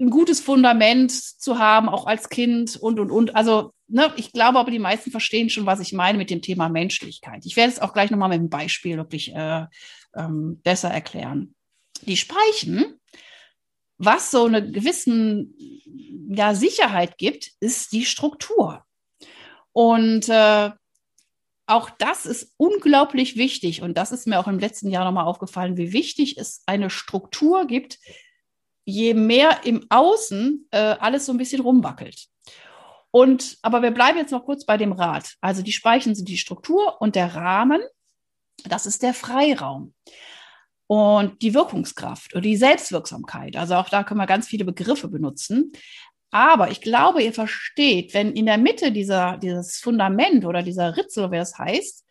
ein 0.00 0.10
gutes 0.10 0.40
Fundament 0.40 1.12
zu 1.12 1.58
haben, 1.58 1.88
auch 1.88 2.06
als 2.06 2.28
Kind 2.28 2.76
und, 2.76 2.98
und, 2.98 3.10
und. 3.10 3.36
Also, 3.36 3.72
ne, 3.88 4.12
ich 4.16 4.32
glaube 4.32 4.58
aber, 4.58 4.70
die 4.70 4.78
meisten 4.78 5.10
verstehen 5.10 5.50
schon, 5.50 5.66
was 5.66 5.80
ich 5.80 5.92
meine 5.92 6.18
mit 6.18 6.30
dem 6.30 6.42
Thema 6.42 6.68
Menschlichkeit. 6.68 7.44
Ich 7.44 7.56
werde 7.56 7.72
es 7.72 7.80
auch 7.80 7.92
gleich 7.92 8.10
nochmal 8.10 8.30
mit 8.30 8.38
einem 8.38 8.50
Beispiel 8.50 8.96
wirklich 8.96 9.34
äh, 9.34 9.66
ähm, 10.14 10.60
besser 10.62 10.90
erklären. 10.90 11.54
Die 12.02 12.16
Speichen, 12.16 13.00
was 13.98 14.30
so 14.30 14.46
eine 14.46 14.70
gewissen 14.70 15.54
ja, 16.28 16.54
Sicherheit 16.54 17.18
gibt, 17.18 17.52
ist 17.60 17.92
die 17.92 18.04
Struktur. 18.04 18.84
Und 19.72 20.28
äh, 20.28 20.70
auch 21.66 21.90
das 21.90 22.26
ist 22.26 22.52
unglaublich 22.56 23.36
wichtig. 23.36 23.82
Und 23.82 23.96
das 23.96 24.12
ist 24.12 24.26
mir 24.26 24.40
auch 24.40 24.48
im 24.48 24.58
letzten 24.58 24.90
Jahr 24.90 25.04
nochmal 25.04 25.26
aufgefallen, 25.26 25.76
wie 25.76 25.92
wichtig 25.92 26.36
es 26.38 26.62
eine 26.66 26.90
Struktur 26.90 27.66
gibt, 27.66 27.98
je 28.84 29.14
mehr 29.14 29.60
im 29.64 29.86
Außen 29.88 30.68
äh, 30.70 30.76
alles 30.76 31.26
so 31.26 31.32
ein 31.32 31.38
bisschen 31.38 31.62
rumwackelt. 31.62 32.26
Und, 33.10 33.58
aber 33.62 33.82
wir 33.82 33.90
bleiben 33.90 34.18
jetzt 34.18 34.32
noch 34.32 34.44
kurz 34.44 34.64
bei 34.64 34.76
dem 34.78 34.92
Rad. 34.92 35.34
Also 35.40 35.62
die 35.62 35.72
Speichen 35.72 36.14
sind 36.14 36.28
die 36.28 36.38
Struktur 36.38 37.00
und 37.00 37.14
der 37.14 37.34
Rahmen, 37.34 37.80
das 38.64 38.86
ist 38.86 39.02
der 39.02 39.14
Freiraum. 39.14 39.94
Und 40.86 41.40
die 41.42 41.54
Wirkungskraft 41.54 42.32
oder 42.32 42.42
die 42.42 42.56
Selbstwirksamkeit. 42.56 43.56
Also 43.56 43.76
auch 43.76 43.88
da 43.88 44.02
können 44.02 44.20
wir 44.20 44.26
ganz 44.26 44.46
viele 44.46 44.64
Begriffe 44.64 45.08
benutzen. 45.08 45.72
Aber 46.30 46.70
ich 46.70 46.80
glaube, 46.80 47.22
ihr 47.22 47.32
versteht, 47.34 48.14
wenn 48.14 48.32
in 48.32 48.46
der 48.46 48.58
Mitte 48.58 48.92
dieser, 48.92 49.36
dieses 49.36 49.78
Fundament 49.78 50.44
oder 50.46 50.62
dieser 50.62 50.96
Ritzel, 50.96 51.30
wie 51.30 51.36
es 51.36 51.58
heißt, 51.58 52.06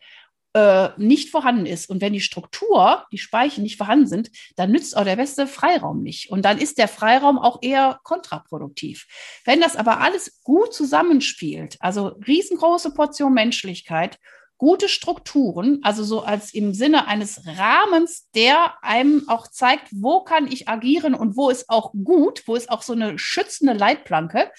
äh, 0.54 0.90
nicht 0.96 1.30
vorhanden 1.30 1.66
ist 1.66 1.88
und 1.88 2.00
wenn 2.00 2.12
die 2.12 2.20
Struktur, 2.20 3.04
die 3.10 3.18
Speichen 3.18 3.62
nicht 3.62 3.76
vorhanden 3.76 4.06
sind, 4.06 4.30
dann 4.56 4.70
nützt 4.70 4.96
auch 4.96 5.04
der 5.04 5.16
beste 5.16 5.46
Freiraum 5.46 6.02
nicht. 6.02 6.30
Und 6.30 6.44
dann 6.44 6.58
ist 6.58 6.78
der 6.78 6.88
Freiraum 6.88 7.38
auch 7.38 7.58
eher 7.62 8.00
kontraproduktiv. 8.02 9.06
Wenn 9.44 9.60
das 9.60 9.76
aber 9.76 10.00
alles 10.00 10.42
gut 10.42 10.74
zusammenspielt, 10.74 11.76
also 11.80 12.08
riesengroße 12.26 12.92
Portion 12.92 13.32
Menschlichkeit, 13.32 14.18
gute 14.62 14.88
Strukturen, 14.88 15.80
also 15.82 16.04
so 16.04 16.20
als 16.20 16.54
im 16.54 16.72
Sinne 16.72 17.08
eines 17.08 17.44
Rahmens, 17.46 18.30
der 18.32 18.74
einem 18.80 19.28
auch 19.28 19.48
zeigt, 19.48 19.88
wo 19.90 20.22
kann 20.22 20.46
ich 20.46 20.68
agieren 20.68 21.14
und 21.14 21.36
wo 21.36 21.50
ist 21.50 21.68
auch 21.68 21.92
gut, 22.04 22.44
wo 22.46 22.54
ist 22.54 22.70
auch 22.70 22.82
so 22.82 22.92
eine 22.92 23.18
schützende 23.18 23.72
Leitplanke, 23.72 24.52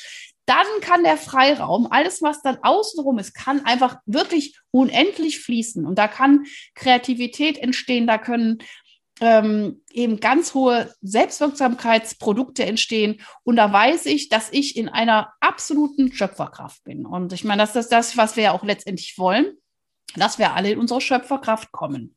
dann 0.45 0.65
kann 0.81 1.03
der 1.03 1.17
Freiraum, 1.17 1.87
alles, 1.89 2.21
was 2.21 2.41
dann 2.41 2.57
außenrum 2.61 3.17
ist, 3.19 3.33
kann 3.33 3.65
einfach 3.65 3.97
wirklich 4.05 4.59
unendlich 4.71 5.39
fließen. 5.39 5.85
Und 5.85 5.97
da 5.97 6.07
kann 6.07 6.45
Kreativität 6.75 7.57
entstehen, 7.57 8.07
da 8.07 8.17
können 8.17 8.59
ähm, 9.21 9.81
eben 9.91 10.19
ganz 10.19 10.53
hohe 10.53 10.93
Selbstwirksamkeitsprodukte 11.01 12.65
entstehen. 12.65 13.21
Und 13.43 13.55
da 13.55 13.71
weiß 13.71 14.05
ich, 14.07 14.29
dass 14.29 14.51
ich 14.51 14.75
in 14.75 14.89
einer 14.89 15.33
absoluten 15.39 16.11
Schöpferkraft 16.11 16.83
bin. 16.83 17.05
Und 17.05 17.31
ich 17.31 17.43
meine, 17.43 17.61
das 17.61 17.75
ist 17.75 17.91
das, 17.91 18.17
was 18.17 18.35
wir 18.35 18.43
ja 18.43 18.51
auch 18.51 18.63
letztendlich 18.63 19.17
wollen, 19.17 19.53
dass 20.15 20.39
wir 20.39 20.53
alle 20.53 20.71
in 20.71 20.79
unsere 20.79 20.99
Schöpferkraft 20.99 21.71
kommen. 21.71 22.15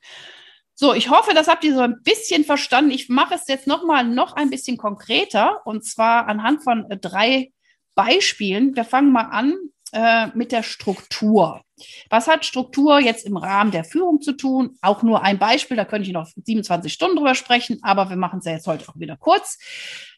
So, 0.75 0.92
ich 0.92 1.09
hoffe, 1.09 1.33
das 1.33 1.49
habt 1.49 1.64
ihr 1.64 1.75
so 1.75 1.80
ein 1.80 2.02
bisschen 2.02 2.45
verstanden. 2.45 2.90
Ich 2.90 3.09
mache 3.09 3.35
es 3.35 3.47
jetzt 3.47 3.66
noch 3.66 3.85
mal 3.85 4.04
noch 4.04 4.35
ein 4.35 4.50
bisschen 4.50 4.76
konkreter 4.76 5.62
und 5.64 5.85
zwar 5.85 6.28
anhand 6.28 6.64
von 6.64 6.90
äh, 6.90 6.99
drei 6.99 7.52
Beispielen. 7.97 8.76
Wir 8.76 8.85
fangen 8.85 9.11
mal 9.11 9.23
an 9.31 9.57
äh, 9.93 10.29
mit 10.35 10.53
der 10.53 10.62
Struktur. 10.62 11.62
Was 12.11 12.29
hat 12.29 12.45
Struktur 12.45 13.00
jetzt 13.00 13.26
im 13.26 13.37
Rahmen 13.37 13.71
der 13.71 13.85
Führung 13.85 14.21
zu 14.21 14.33
tun? 14.33 14.79
Auch 14.81 15.03
nur 15.03 15.25
ein 15.25 15.38
Beispiel, 15.38 15.76
da 15.76 15.85
könnte 15.85 16.07
ich 16.07 16.15
noch 16.15 16.29
27 16.45 16.93
Stunden 16.93 17.17
drüber 17.17 17.35
sprechen, 17.35 17.81
aber 17.83 18.09
wir 18.09 18.17
machen 18.17 18.38
es 18.38 18.45
ja 18.45 18.53
jetzt 18.53 18.67
heute 18.67 18.88
auch 18.88 18.99
wieder 18.99 19.17
kurz. 19.17 19.59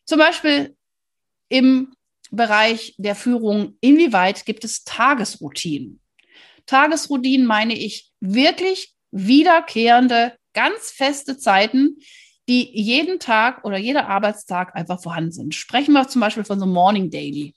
Zum 0.05 0.19
Beispiel 0.19 0.77
im 1.49 1.95
Bereich 2.31 2.95
der 2.99 3.15
Führung, 3.15 3.77
inwieweit 3.81 4.45
gibt 4.45 4.65
es 4.65 4.85
Tagesroutinen? 4.85 6.01
Tagesroutinen 6.67 7.47
meine 7.47 7.75
ich 7.75 8.11
wirklich 8.21 8.95
wiederkehrende, 9.11 10.37
ganz 10.53 10.91
feste 10.91 11.39
Zeiten, 11.39 11.99
die 12.49 12.71
jeden 12.73 13.21
Tag 13.21 13.65
oder 13.65 13.77
jeder 13.77 14.09
Arbeitstag 14.09 14.75
einfach 14.75 15.01
vorhanden 15.01 15.33
sind. 15.33 15.55
Sprechen 15.55 15.93
wir 15.93 16.09
zum 16.09 16.21
Beispiel 16.21 16.45
von 16.45 16.59
so 16.59 16.67
Morning 16.67 17.11
Daily. 17.11 17.55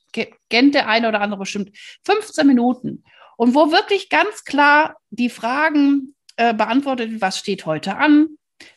Kennt 0.50 0.76
der 0.76 0.90
eine 0.90 1.08
oder 1.08 1.22
andere 1.22 1.40
bestimmt 1.40 1.72
15 2.06 2.46
Minuten. 2.46 3.04
Und 3.38 3.56
wo 3.56 3.72
wirklich 3.72 4.10
ganz 4.10 4.44
klar 4.44 4.98
die 5.10 5.30
Fragen 5.30 6.16
äh, 6.36 6.54
beantwortet, 6.54 7.22
was 7.22 7.38
steht 7.38 7.66
heute 7.66 7.96
an, 7.96 8.28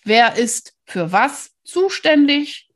wer 0.04 0.36
ist 0.36 0.74
für 0.84 1.12
was 1.12 1.50
zuständig, 1.64 2.68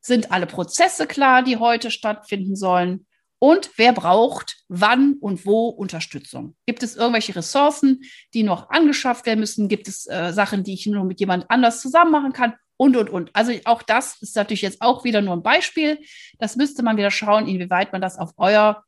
sind 0.00 0.30
alle 0.30 0.46
Prozesse 0.46 1.06
klar, 1.06 1.42
die 1.42 1.56
heute 1.56 1.90
stattfinden 1.90 2.56
sollen 2.56 3.06
und 3.44 3.72
wer 3.76 3.92
braucht 3.92 4.56
wann 4.68 5.18
und 5.20 5.44
wo 5.44 5.68
Unterstützung? 5.68 6.56
Gibt 6.64 6.82
es 6.82 6.96
irgendwelche 6.96 7.36
Ressourcen, 7.36 8.02
die 8.32 8.42
noch 8.42 8.70
angeschafft 8.70 9.26
werden 9.26 9.40
müssen? 9.40 9.68
Gibt 9.68 9.86
es 9.86 10.06
äh, 10.06 10.32
Sachen, 10.32 10.64
die 10.64 10.72
ich 10.72 10.86
nur 10.86 11.04
mit 11.04 11.20
jemand 11.20 11.50
anders 11.50 11.82
zusammen 11.82 12.10
machen 12.10 12.32
kann? 12.32 12.54
Und, 12.76 12.96
und, 12.96 13.10
und. 13.10 13.30
Also 13.34 13.52
auch 13.64 13.82
das 13.82 14.20
ist 14.20 14.36
natürlich 14.36 14.62
jetzt 14.62 14.80
auch 14.80 15.04
wieder 15.04 15.22
nur 15.22 15.34
ein 15.34 15.42
Beispiel. 15.42 15.98
Das 16.38 16.56
müsste 16.56 16.82
man 16.82 16.96
wieder 16.96 17.10
schauen, 17.10 17.46
inwieweit 17.46 17.92
man 17.92 18.00
das 18.00 18.18
auf 18.18 18.32
euer 18.36 18.82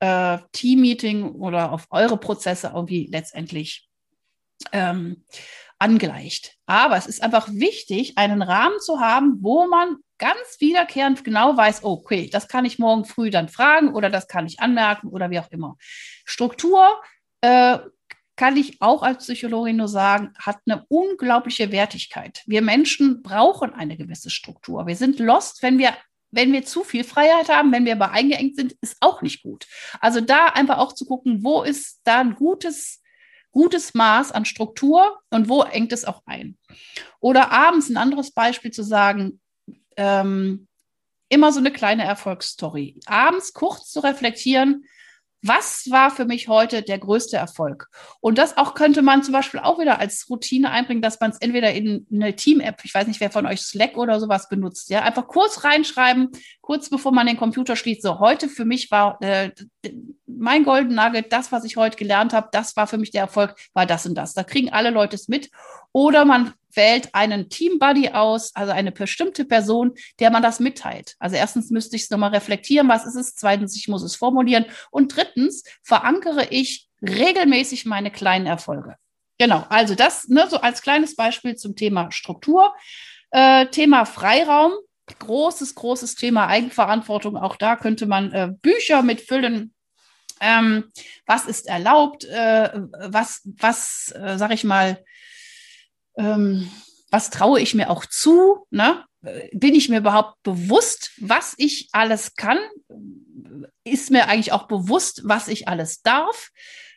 äh, 0.00 0.38
Team-Meeting 0.52 1.32
oder 1.32 1.72
auf 1.72 1.86
eure 1.90 2.16
Prozesse 2.16 2.72
irgendwie 2.74 3.08
letztendlich 3.10 3.88
ähm, 4.72 5.24
angleicht. 5.78 6.54
Aber 6.66 6.96
es 6.96 7.06
ist 7.06 7.22
einfach 7.22 7.48
wichtig, 7.50 8.16
einen 8.16 8.42
Rahmen 8.42 8.78
zu 8.80 9.00
haben, 9.00 9.38
wo 9.40 9.66
man 9.66 9.96
ganz 10.18 10.56
wiederkehrend 10.58 11.24
genau 11.24 11.56
weiß, 11.56 11.84
okay, 11.84 12.30
das 12.30 12.48
kann 12.48 12.64
ich 12.64 12.78
morgen 12.78 13.04
früh 13.04 13.30
dann 13.30 13.48
fragen 13.48 13.94
oder 13.94 14.08
das 14.08 14.28
kann 14.28 14.46
ich 14.46 14.60
anmerken 14.60 15.08
oder 15.08 15.30
wie 15.30 15.38
auch 15.38 15.50
immer. 15.50 15.76
Struktur 16.24 17.00
äh, 17.42 17.78
kann 18.36 18.56
ich 18.56 18.80
auch 18.80 19.02
als 19.02 19.24
Psychologin 19.24 19.76
nur 19.76 19.88
sagen, 19.88 20.32
hat 20.38 20.58
eine 20.66 20.84
unglaubliche 20.88 21.72
Wertigkeit. 21.72 22.42
Wir 22.46 22.62
Menschen 22.62 23.22
brauchen 23.22 23.72
eine 23.72 23.96
gewisse 23.96 24.30
Struktur. 24.30 24.86
Wir 24.86 24.96
sind 24.96 25.18
lost, 25.18 25.62
wenn 25.62 25.78
wir 25.78 25.94
wenn 26.30 26.52
wir 26.52 26.64
zu 26.64 26.84
viel 26.84 27.04
Freiheit 27.04 27.48
haben, 27.48 27.72
wenn 27.72 27.84
wir 27.84 27.92
aber 27.92 28.10
eingeengt 28.10 28.56
sind, 28.56 28.76
ist 28.82 28.96
auch 29.00 29.22
nicht 29.22 29.42
gut. 29.42 29.66
Also 30.00 30.20
da 30.20 30.46
einfach 30.46 30.78
auch 30.78 30.92
zu 30.92 31.06
gucken, 31.06 31.44
wo 31.44 31.62
ist 31.62 32.00
da 32.04 32.20
ein 32.20 32.34
gutes, 32.34 33.02
gutes 33.52 33.94
Maß 33.94 34.32
an 34.32 34.44
Struktur 34.44 35.20
und 35.30 35.48
wo 35.48 35.62
engt 35.62 35.92
es 35.92 36.04
auch 36.04 36.22
ein. 36.26 36.58
Oder 37.20 37.52
abends 37.52 37.88
ein 37.88 37.96
anderes 37.96 38.32
Beispiel 38.32 38.70
zu 38.70 38.82
sagen, 38.82 39.40
ähm, 39.96 40.68
immer 41.28 41.52
so 41.52 41.60
eine 41.60 41.72
kleine 41.72 42.04
Erfolgsstory. 42.04 43.00
Abends 43.06 43.52
kurz 43.52 43.90
zu 43.90 44.00
reflektieren, 44.00 44.84
was 45.42 45.90
war 45.90 46.10
für 46.10 46.24
mich 46.24 46.48
heute 46.48 46.82
der 46.82 46.98
größte 46.98 47.36
Erfolg? 47.36 47.88
Und 48.20 48.38
das 48.38 48.56
auch 48.56 48.74
könnte 48.74 49.02
man 49.02 49.22
zum 49.22 49.32
Beispiel 49.32 49.60
auch 49.60 49.78
wieder 49.78 49.98
als 49.98 50.28
Routine 50.28 50.70
einbringen, 50.70 51.02
dass 51.02 51.20
man 51.20 51.30
es 51.30 51.38
entweder 51.38 51.72
in 51.72 52.06
eine 52.12 52.34
Team-App, 52.34 52.82
ich 52.84 52.94
weiß 52.94 53.06
nicht, 53.06 53.20
wer 53.20 53.30
von 53.30 53.46
euch 53.46 53.62
Slack 53.62 53.96
oder 53.96 54.18
sowas 54.20 54.48
benutzt, 54.48 54.90
ja, 54.90 55.02
einfach 55.02 55.28
kurz 55.28 55.64
reinschreiben, 55.64 56.30
kurz 56.66 56.90
bevor 56.90 57.12
man 57.12 57.28
den 57.28 57.36
Computer 57.36 57.76
schließt. 57.76 58.02
So, 58.02 58.18
heute 58.18 58.48
für 58.48 58.64
mich 58.64 58.90
war 58.90 59.22
äh, 59.22 59.52
mein 60.26 60.64
Golden 60.64 60.96
Nugget, 60.96 61.32
das, 61.32 61.52
was 61.52 61.62
ich 61.62 61.76
heute 61.76 61.96
gelernt 61.96 62.32
habe, 62.32 62.48
das 62.50 62.74
war 62.76 62.88
für 62.88 62.98
mich 62.98 63.12
der 63.12 63.20
Erfolg, 63.20 63.54
war 63.72 63.86
das 63.86 64.04
und 64.04 64.16
das. 64.16 64.34
Da 64.34 64.42
kriegen 64.42 64.72
alle 64.72 64.90
Leute 64.90 65.14
es 65.14 65.28
mit. 65.28 65.48
Oder 65.92 66.24
man 66.24 66.54
wählt 66.74 67.14
einen 67.14 67.48
Team-Buddy 67.48 68.10
aus, 68.10 68.52
also 68.56 68.72
eine 68.72 68.90
bestimmte 68.90 69.44
Person, 69.44 69.94
der 70.18 70.32
man 70.32 70.42
das 70.42 70.58
mitteilt. 70.58 71.14
Also 71.20 71.36
erstens 71.36 71.70
müsste 71.70 71.94
ich 71.94 72.02
es 72.02 72.10
nochmal 72.10 72.30
reflektieren, 72.30 72.88
was 72.88 73.06
ist 73.06 73.14
es? 73.14 73.36
Zweitens, 73.36 73.76
ich 73.76 73.86
muss 73.86 74.02
es 74.02 74.16
formulieren. 74.16 74.66
Und 74.90 75.14
drittens 75.14 75.62
verankere 75.84 76.48
ich 76.50 76.88
regelmäßig 77.00 77.86
meine 77.86 78.10
kleinen 78.10 78.46
Erfolge. 78.46 78.96
Genau, 79.38 79.64
also 79.68 79.94
das 79.94 80.26
ne, 80.26 80.48
so 80.50 80.56
als 80.56 80.82
kleines 80.82 81.14
Beispiel 81.14 81.54
zum 81.54 81.76
Thema 81.76 82.10
Struktur. 82.10 82.74
Äh, 83.30 83.66
Thema 83.66 84.04
Freiraum, 84.04 84.72
großes, 85.06 85.74
großes 85.74 86.14
Thema 86.14 86.48
Eigenverantwortung. 86.48 87.36
Auch 87.36 87.56
da 87.56 87.76
könnte 87.76 88.06
man 88.06 88.32
äh, 88.32 88.50
Bücher 88.60 89.02
mitfüllen. 89.02 89.72
Ähm, 90.40 90.92
was 91.26 91.46
ist 91.46 91.66
erlaubt? 91.66 92.24
Äh, 92.24 92.70
was, 92.74 93.42
was, 93.58 94.12
äh, 94.16 94.36
sag 94.36 94.52
ich 94.52 94.64
mal, 94.64 95.02
ähm, 96.16 96.70
was 97.10 97.30
traue 97.30 97.60
ich 97.60 97.74
mir 97.74 97.90
auch 97.90 98.04
zu? 98.04 98.66
Ne? 98.70 99.04
Bin 99.52 99.74
ich 99.74 99.88
mir 99.88 99.98
überhaupt 99.98 100.42
bewusst, 100.42 101.12
was 101.18 101.54
ich 101.56 101.88
alles 101.92 102.34
kann? 102.34 102.58
Ist 103.84 104.10
mir 104.10 104.28
eigentlich 104.28 104.52
auch 104.52 104.68
bewusst, 104.68 105.22
was 105.24 105.48
ich 105.48 105.68
alles 105.68 106.02
darf? 106.02 106.50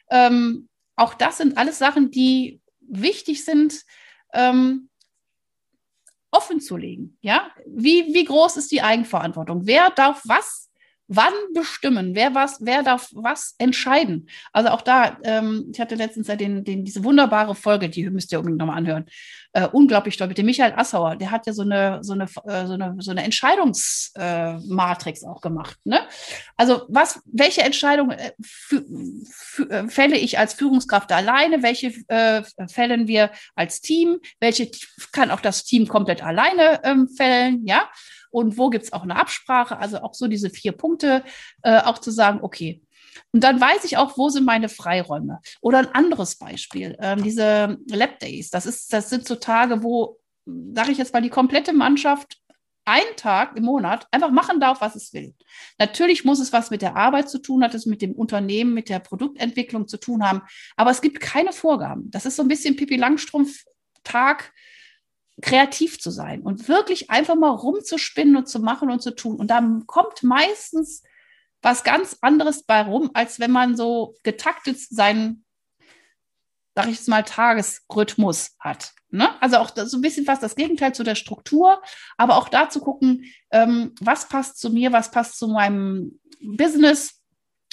Ähm, 0.09 0.67
auch 0.95 1.13
das 1.13 1.37
sind 1.37 1.57
alles 1.57 1.77
Sachen, 1.77 2.11
die 2.11 2.59
wichtig 2.81 3.45
sind, 3.45 3.83
ähm, 4.33 4.88
offen 6.31 6.59
zu 6.59 6.77
legen. 6.77 7.17
Ja? 7.21 7.51
Wie, 7.65 8.13
wie 8.13 8.25
groß 8.25 8.57
ist 8.57 8.71
die 8.71 8.81
Eigenverantwortung? 8.81 9.65
Wer 9.65 9.89
darf 9.89 10.21
was 10.25 10.68
wann 11.09 11.33
bestimmen, 11.53 12.13
wer 12.13 12.35
was, 12.35 12.59
wer 12.61 12.83
darf 12.83 13.09
was 13.13 13.55
entscheiden. 13.57 14.29
Also 14.53 14.69
auch 14.69 14.81
da, 14.81 15.17
ähm, 15.23 15.71
ich 15.73 15.81
hatte 15.81 15.95
letztens 15.95 16.27
ja 16.27 16.35
den, 16.35 16.63
den, 16.63 16.85
diese 16.85 17.03
wunderbare 17.03 17.55
Folge, 17.55 17.89
die 17.89 18.07
müsst 18.09 18.31
ihr 18.31 18.37
unbedingt 18.37 18.59
nochmal 18.59 18.77
anhören. 18.77 19.05
Äh, 19.51 19.67
unglaublich 19.67 20.15
toll 20.15 20.27
mit 20.27 20.37
dem 20.37 20.45
Michael 20.45 20.73
Assauer, 20.75 21.15
der 21.15 21.31
hat 21.31 21.47
ja 21.47 21.53
so 21.53 21.63
eine, 21.63 22.03
so 22.03 22.13
eine, 22.13 22.25
äh, 22.45 22.67
so 22.67 22.73
eine, 22.73 22.95
so 22.99 23.09
eine 23.09 23.23
Entscheidungsmatrix 23.23 25.23
äh, 25.23 25.25
auch 25.25 25.41
gemacht. 25.41 25.79
Ne? 25.83 26.01
Also 26.55 26.83
was, 26.87 27.19
welche 27.25 27.63
Entscheidung 27.63 28.11
äh, 28.11 28.31
äh, 28.71 29.87
fälle 29.87 30.17
ich 30.17 30.37
als 30.37 30.53
Führungskraft 30.53 31.11
alleine, 31.11 31.63
welche 31.63 31.91
fällen 32.69 33.07
wir 33.07 33.31
als 33.55 33.81
Team, 33.81 34.19
welche 34.39 34.69
kann 35.11 35.31
auch 35.31 35.41
das 35.41 35.63
Team 35.63 35.87
komplett 35.87 36.23
alleine 36.23 36.81
ähm, 36.83 37.09
fällen, 37.09 37.65
ja? 37.65 37.89
Und 38.31 38.57
wo 38.57 38.69
gibt 38.69 38.85
es 38.85 38.93
auch 38.93 39.03
eine 39.03 39.15
Absprache. 39.15 39.77
Also 39.77 40.01
auch 40.01 40.13
so 40.13 40.27
diese 40.27 40.49
vier 40.49 40.71
Punkte, 40.71 41.23
äh, 41.63 41.79
auch 41.79 41.97
zu 41.97 42.11
sagen, 42.11 42.39
okay. 42.41 42.81
Und 43.31 43.43
dann 43.43 43.59
weiß 43.59 43.85
ich 43.85 43.97
auch, 43.97 44.17
wo 44.17 44.29
sind 44.29 44.45
meine 44.45 44.69
Freiräume. 44.69 45.39
Oder 45.61 45.79
ein 45.79 45.93
anderes 45.93 46.35
Beispiel, 46.35 46.95
ähm, 46.99 47.23
diese 47.23 47.77
Lab 47.87 48.19
Days. 48.19 48.49
Das, 48.49 48.65
ist, 48.65 48.93
das 48.93 49.09
sind 49.09 49.27
so 49.27 49.35
Tage, 49.35 49.83
wo, 49.83 50.19
sage 50.45 50.91
ich 50.91 50.97
jetzt 50.97 51.13
mal, 51.13 51.21
die 51.21 51.29
komplette 51.29 51.73
Mannschaft 51.73 52.39
einen 52.85 53.15
Tag 53.17 53.55
im 53.55 53.65
Monat 53.65 54.07
einfach 54.11 54.31
machen 54.31 54.59
darf, 54.59 54.81
was 54.81 54.95
es 54.95 55.13
will. 55.13 55.35
Natürlich 55.77 56.25
muss 56.25 56.39
es 56.39 56.51
was 56.51 56.71
mit 56.71 56.81
der 56.81 56.95
Arbeit 56.95 57.29
zu 57.29 57.39
tun, 57.39 57.63
hat 57.63 57.75
es 57.75 57.85
mit 57.85 58.01
dem 58.01 58.13
Unternehmen, 58.13 58.73
mit 58.73 58.89
der 58.89 58.97
Produktentwicklung 58.97 59.87
zu 59.87 59.97
tun 59.97 60.23
haben, 60.23 60.41
aber 60.75 60.89
es 60.89 61.01
gibt 61.01 61.19
keine 61.19 61.53
Vorgaben. 61.53 62.09
Das 62.09 62.25
ist 62.25 62.35
so 62.35 62.41
ein 62.41 62.47
bisschen 62.47 62.75
Pippi 62.75 62.95
Langstrumpf 62.95 63.63
Tag 64.03 64.53
kreativ 65.41 65.99
zu 65.99 66.11
sein 66.11 66.41
und 66.41 66.67
wirklich 66.67 67.09
einfach 67.09 67.35
mal 67.35 67.49
rumzuspinnen 67.49 68.35
und 68.35 68.47
zu 68.47 68.59
machen 68.59 68.89
und 68.89 69.01
zu 69.01 69.15
tun. 69.15 69.37
Und 69.37 69.47
dann 69.47 69.87
kommt 69.87 70.23
meistens 70.23 71.03
was 71.61 71.83
ganz 71.83 72.17
anderes 72.21 72.63
bei 72.63 72.81
rum, 72.81 73.11
als 73.13 73.39
wenn 73.39 73.51
man 73.51 73.75
so 73.75 74.15
getaktet 74.23 74.79
seinen, 74.79 75.45
sag 76.75 76.85
ich 76.87 76.97
jetzt 76.97 77.09
mal, 77.09 77.23
Tagesrhythmus 77.23 78.55
hat. 78.59 78.93
Ne? 79.11 79.29
Also 79.41 79.57
auch 79.57 79.71
so 79.75 79.97
ein 79.97 80.01
bisschen 80.01 80.27
was 80.27 80.39
das 80.39 80.55
Gegenteil 80.55 80.93
zu 80.93 81.03
der 81.03 81.15
Struktur, 81.15 81.81
aber 82.17 82.37
auch 82.37 82.49
da 82.49 82.69
zu 82.69 82.79
gucken, 82.79 83.25
ähm, 83.51 83.93
was 83.99 84.29
passt 84.29 84.59
zu 84.59 84.69
mir, 84.69 84.91
was 84.93 85.11
passt 85.11 85.37
zu 85.37 85.47
meinem 85.47 86.19
Business, 86.41 87.21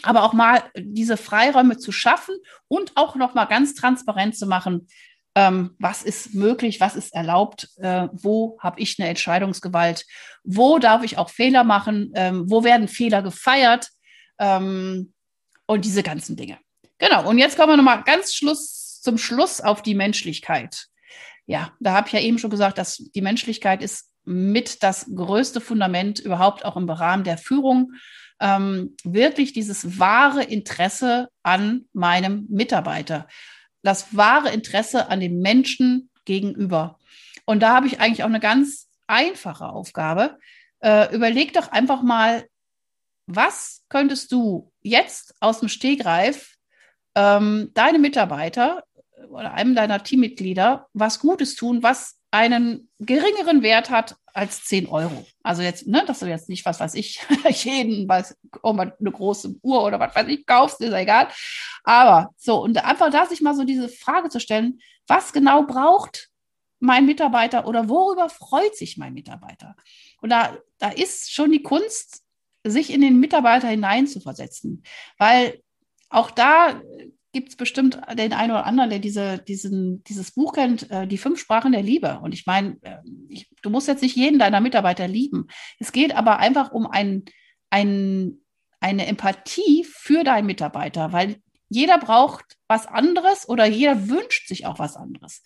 aber 0.02 0.22
auch 0.22 0.32
mal 0.32 0.62
diese 0.76 1.16
Freiräume 1.16 1.78
zu 1.78 1.92
schaffen 1.92 2.34
und 2.68 2.92
auch 2.96 3.16
noch 3.16 3.34
mal 3.34 3.44
ganz 3.46 3.74
transparent 3.74 4.36
zu 4.36 4.46
machen, 4.46 4.88
ähm, 5.36 5.76
was 5.78 6.02
ist 6.02 6.34
möglich, 6.34 6.80
was 6.80 6.96
ist 6.96 7.14
erlaubt, 7.14 7.68
äh, 7.76 8.08
wo 8.12 8.58
habe 8.58 8.80
ich 8.80 8.98
eine 8.98 9.10
Entscheidungsgewalt, 9.10 10.06
wo 10.42 10.78
darf 10.78 11.04
ich 11.04 11.18
auch 11.18 11.28
Fehler 11.28 11.62
machen, 11.62 12.10
ähm, 12.14 12.50
wo 12.50 12.64
werden 12.64 12.88
Fehler 12.88 13.22
gefeiert 13.22 13.90
ähm, 14.38 15.12
und 15.66 15.84
diese 15.84 16.02
ganzen 16.02 16.36
Dinge. 16.36 16.58
Genau, 16.98 17.28
und 17.28 17.36
jetzt 17.36 17.56
kommen 17.56 17.72
wir 17.72 17.76
nochmal 17.76 18.02
ganz 18.04 18.34
Schluss, 18.34 19.00
zum 19.02 19.18
Schluss 19.18 19.60
auf 19.60 19.82
die 19.82 19.94
Menschlichkeit. 19.94 20.86
Ja, 21.44 21.72
da 21.80 21.92
habe 21.92 22.08
ich 22.08 22.14
ja 22.14 22.20
eben 22.20 22.38
schon 22.38 22.50
gesagt, 22.50 22.78
dass 22.78 22.96
die 22.96 23.20
Menschlichkeit 23.20 23.82
ist 23.82 24.10
mit 24.24 24.82
das 24.82 25.06
größte 25.14 25.60
Fundament 25.60 26.18
überhaupt 26.18 26.64
auch 26.64 26.76
im 26.78 26.88
Rahmen 26.88 27.24
der 27.24 27.36
Führung. 27.36 27.92
Ähm, 28.40 28.96
wirklich 29.04 29.52
dieses 29.52 29.98
wahre 29.98 30.42
Interesse 30.42 31.28
an 31.42 31.84
meinem 31.92 32.46
Mitarbeiter 32.48 33.28
das 33.86 34.16
wahre 34.16 34.50
Interesse 34.50 35.08
an 35.08 35.20
dem 35.20 35.38
Menschen 35.40 36.10
gegenüber. 36.24 36.98
Und 37.44 37.60
da 37.60 37.74
habe 37.74 37.86
ich 37.86 38.00
eigentlich 38.00 38.24
auch 38.24 38.28
eine 38.28 38.40
ganz 38.40 38.88
einfache 39.06 39.68
Aufgabe. 39.68 40.38
Äh, 40.80 41.14
überleg 41.14 41.52
doch 41.52 41.70
einfach 41.70 42.02
mal, 42.02 42.48
was 43.26 43.84
könntest 43.88 44.32
du 44.32 44.72
jetzt 44.82 45.34
aus 45.40 45.60
dem 45.60 45.68
Stegreif 45.68 46.56
ähm, 47.14 47.70
deine 47.74 47.98
Mitarbeiter 47.98 48.82
oder 49.30 49.52
einem 49.52 49.74
deiner 49.74 50.02
Teammitglieder 50.02 50.86
was 50.92 51.18
Gutes 51.18 51.54
tun, 51.54 51.82
was 51.82 52.16
einen 52.30 52.90
geringeren 52.98 53.62
Wert 53.62 53.90
hat 53.90 54.16
als 54.34 54.64
10 54.64 54.88
Euro. 54.88 55.26
Also 55.42 55.62
jetzt, 55.62 55.86
ne, 55.86 56.04
dass 56.06 56.18
du 56.18 56.26
jetzt 56.26 56.48
nicht, 56.48 56.66
was 56.66 56.80
weiß 56.80 56.94
ich, 56.94 57.20
jeden 57.48 58.08
was, 58.08 58.36
oh, 58.62 58.72
eine 58.72 58.92
große 59.00 59.56
Uhr 59.62 59.82
oder 59.82 59.98
was 59.98 60.14
weiß 60.14 60.28
ich, 60.28 60.44
kaufst, 60.44 60.80
ist 60.80 60.90
ja 60.90 60.98
egal. 60.98 61.28
Aber 61.84 62.30
so, 62.36 62.62
und 62.62 62.84
einfach 62.84 63.10
da 63.10 63.24
sich 63.26 63.40
mal 63.40 63.54
so 63.54 63.64
diese 63.64 63.88
Frage 63.88 64.28
zu 64.28 64.40
stellen, 64.40 64.80
was 65.06 65.32
genau 65.32 65.62
braucht 65.62 66.28
mein 66.78 67.06
Mitarbeiter 67.06 67.66
oder 67.66 67.88
worüber 67.88 68.28
freut 68.28 68.76
sich 68.76 68.98
mein 68.98 69.14
Mitarbeiter? 69.14 69.74
Und 70.20 70.28
da, 70.30 70.58
da 70.78 70.90
ist 70.90 71.32
schon 71.32 71.52
die 71.52 71.62
Kunst, 71.62 72.22
sich 72.64 72.92
in 72.92 73.00
den 73.00 73.18
Mitarbeiter 73.18 73.68
hineinzuversetzen. 73.68 74.82
Weil 75.18 75.62
auch 76.10 76.30
da 76.30 76.80
gibt 77.36 77.50
es 77.50 77.56
bestimmt 77.56 78.00
den 78.14 78.32
einen 78.32 78.52
oder 78.52 78.64
anderen, 78.64 78.88
der 78.88 78.98
diese, 78.98 79.36
diesen, 79.36 80.02
dieses 80.04 80.30
Buch 80.30 80.54
kennt, 80.54 80.90
äh, 80.90 81.06
die 81.06 81.18
fünf 81.18 81.38
Sprachen 81.38 81.72
der 81.72 81.82
Liebe. 81.82 82.18
Und 82.22 82.32
ich 82.32 82.46
meine, 82.46 82.78
äh, 82.80 82.96
du 83.60 83.68
musst 83.68 83.88
jetzt 83.88 84.00
nicht 84.00 84.16
jeden 84.16 84.38
deiner 84.38 84.62
Mitarbeiter 84.62 85.06
lieben. 85.06 85.48
Es 85.78 85.92
geht 85.92 86.16
aber 86.16 86.38
einfach 86.38 86.72
um 86.72 86.86
ein, 86.86 87.26
ein, 87.68 88.38
eine 88.80 89.06
Empathie 89.06 89.84
für 89.84 90.24
deinen 90.24 90.46
Mitarbeiter, 90.46 91.12
weil 91.12 91.42
jeder 91.68 91.98
braucht 91.98 92.56
was 92.68 92.86
anderes 92.86 93.46
oder 93.46 93.66
jeder 93.66 94.08
wünscht 94.08 94.48
sich 94.48 94.64
auch 94.64 94.78
was 94.78 94.96
anderes. 94.96 95.42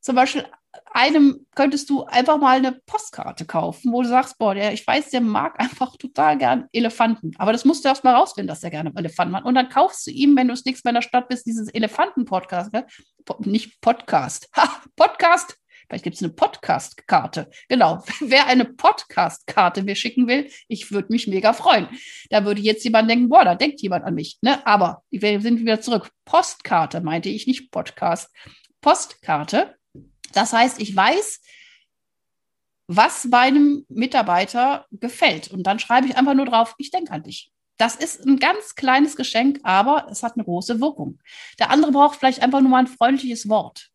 Zum 0.00 0.16
Beispiel 0.16 0.44
einem 0.92 1.46
könntest 1.54 1.90
du 1.90 2.04
einfach 2.04 2.38
mal 2.38 2.56
eine 2.56 2.72
Postkarte 2.86 3.44
kaufen, 3.44 3.92
wo 3.92 4.02
du 4.02 4.08
sagst, 4.08 4.38
boah, 4.38 4.54
der, 4.54 4.72
ich 4.72 4.86
weiß, 4.86 5.10
der 5.10 5.20
mag 5.20 5.58
einfach 5.60 5.96
total 5.96 6.38
gern 6.38 6.68
Elefanten. 6.72 7.32
Aber 7.38 7.52
das 7.52 7.64
musst 7.64 7.84
du 7.84 7.88
erst 7.88 8.04
mal 8.04 8.14
rausfinden, 8.14 8.48
dass 8.48 8.62
er 8.62 8.70
gerne 8.70 8.92
Elefanten 8.96 9.32
mag. 9.32 9.44
Und 9.44 9.54
dann 9.54 9.68
kaufst 9.68 10.06
du 10.06 10.10
ihm, 10.10 10.36
wenn 10.36 10.48
du 10.48 10.54
das 10.54 10.64
nächste 10.64 10.86
Mal 10.86 10.90
in 10.90 10.96
der 10.96 11.02
Stadt 11.02 11.28
bist, 11.28 11.46
dieses 11.46 11.68
Elefanten-Podcast, 11.68 12.72
ne? 12.72 12.86
nicht 13.40 13.80
Podcast, 13.80 14.48
ha, 14.56 14.82
Podcast. 14.96 15.56
Vielleicht 15.86 16.04
gibt 16.04 16.16
es 16.16 16.22
eine 16.22 16.32
Podcast-Karte. 16.32 17.50
Genau. 17.68 18.02
Wer 18.20 18.46
eine 18.46 18.64
Podcast-Karte 18.64 19.82
mir 19.82 19.94
schicken 19.94 20.26
will, 20.26 20.50
ich 20.66 20.90
würde 20.90 21.12
mich 21.12 21.26
mega 21.26 21.52
freuen. 21.52 21.88
Da 22.30 22.44
würde 22.44 22.62
jetzt 22.62 22.84
jemand 22.84 23.10
denken, 23.10 23.28
boah, 23.28 23.44
da 23.44 23.54
denkt 23.54 23.82
jemand 23.82 24.04
an 24.04 24.14
mich. 24.14 24.38
Ne? 24.40 24.66
Aber 24.66 25.02
wir 25.10 25.40
sind 25.40 25.60
wieder 25.60 25.80
zurück. 25.80 26.10
Postkarte 26.24 27.00
meinte 27.02 27.28
ich, 27.28 27.46
nicht 27.46 27.70
Podcast. 27.70 28.30
Postkarte 28.80 29.76
das 30.34 30.52
heißt, 30.52 30.80
ich 30.80 30.94
weiß, 30.94 31.40
was 32.86 33.24
meinem 33.24 33.86
Mitarbeiter 33.88 34.86
gefällt. 34.90 35.50
Und 35.50 35.62
dann 35.64 35.78
schreibe 35.78 36.06
ich 36.06 36.16
einfach 36.16 36.34
nur 36.34 36.46
drauf, 36.46 36.74
ich 36.78 36.90
denke 36.90 37.12
an 37.12 37.22
dich. 37.22 37.50
Das 37.76 37.96
ist 37.96 38.24
ein 38.24 38.38
ganz 38.38 38.74
kleines 38.74 39.16
Geschenk, 39.16 39.60
aber 39.62 40.06
es 40.10 40.22
hat 40.22 40.34
eine 40.34 40.44
große 40.44 40.80
Wirkung. 40.80 41.18
Der 41.58 41.70
andere 41.70 41.92
braucht 41.92 42.18
vielleicht 42.18 42.42
einfach 42.42 42.60
nur 42.60 42.70
mal 42.70 42.80
ein 42.80 42.86
freundliches 42.86 43.48
Wort. 43.48 43.90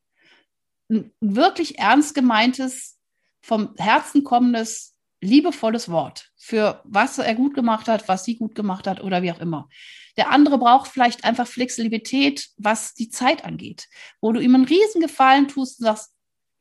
Ein 0.90 1.14
wirklich 1.22 1.80
ernst 1.80 2.16
gemeintes, 2.16 2.98
vom 3.42 3.74
Herzen 3.78 4.24
kommendes, 4.24 4.96
liebevolles 5.22 5.90
Wort 5.90 6.32
für 6.36 6.82
was 6.86 7.18
er 7.18 7.36
gut 7.36 7.54
gemacht 7.54 7.88
hat, 7.88 8.08
was 8.08 8.24
sie 8.24 8.38
gut 8.38 8.56
gemacht 8.56 8.88
hat 8.88 9.02
oder 9.02 9.22
wie 9.22 9.32
auch 9.32 9.40
immer. 9.40 9.70
Der 10.18 10.32
andere 10.32 10.58
braucht 10.58 10.90
vielleicht 10.90 11.24
einfach 11.26 11.48
Flexibilität, 11.48 12.50
was 12.58 12.94
die 12.94 13.10
Zeit 13.10 13.46
angeht, 13.46 13.88
wo 14.22 14.32
du 14.32 14.40
ihm 14.40 14.56
einen 14.56 14.66
Riesengefallen 14.66 15.48
tust 15.48 15.80
und 15.80 15.86
sagst, 15.86 16.14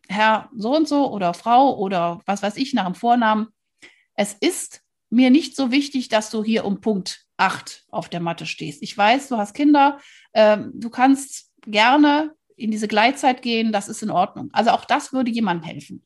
Herr 0.09 0.51
so 0.55 0.75
und 0.75 0.88
so 0.88 1.11
oder 1.12 1.35
Frau 1.35 1.77
oder 1.77 2.21
was 2.27 2.42
weiß 2.42 2.57
ich 2.57 2.73
nach 2.75 2.87
dem 2.87 2.94
Vornamen. 2.94 3.49
Es 4.14 4.33
ist 4.33 4.83
mir 5.11 5.31
nicht 5.31 5.55
so 5.55 5.71
wichtig, 5.71 6.09
dass 6.09 6.31
du 6.31 6.42
hier 6.42 6.64
um 6.64 6.81
Punkt 6.81 7.27
8 7.37 7.85
auf 7.90 8.09
der 8.09 8.21
Matte 8.21 8.47
stehst. 8.47 8.83
Ich 8.83 8.97
weiß, 8.97 9.29
du 9.29 9.37
hast 9.37 9.55
Kinder, 9.55 10.01
ähm, 10.35 10.73
du 10.75 10.90
kannst 10.90 11.51
gerne 11.62 12.35
in 12.57 12.71
diese 12.71 12.88
Gleitzeit 12.88 13.42
gehen, 13.42 13.71
das 13.73 13.88
ist 13.88 14.03
in 14.03 14.11
Ordnung. 14.11 14.51
Also 14.53 14.71
auch 14.71 14.85
das 14.85 15.12
würde 15.12 15.31
jemandem 15.31 15.68
helfen 15.68 16.05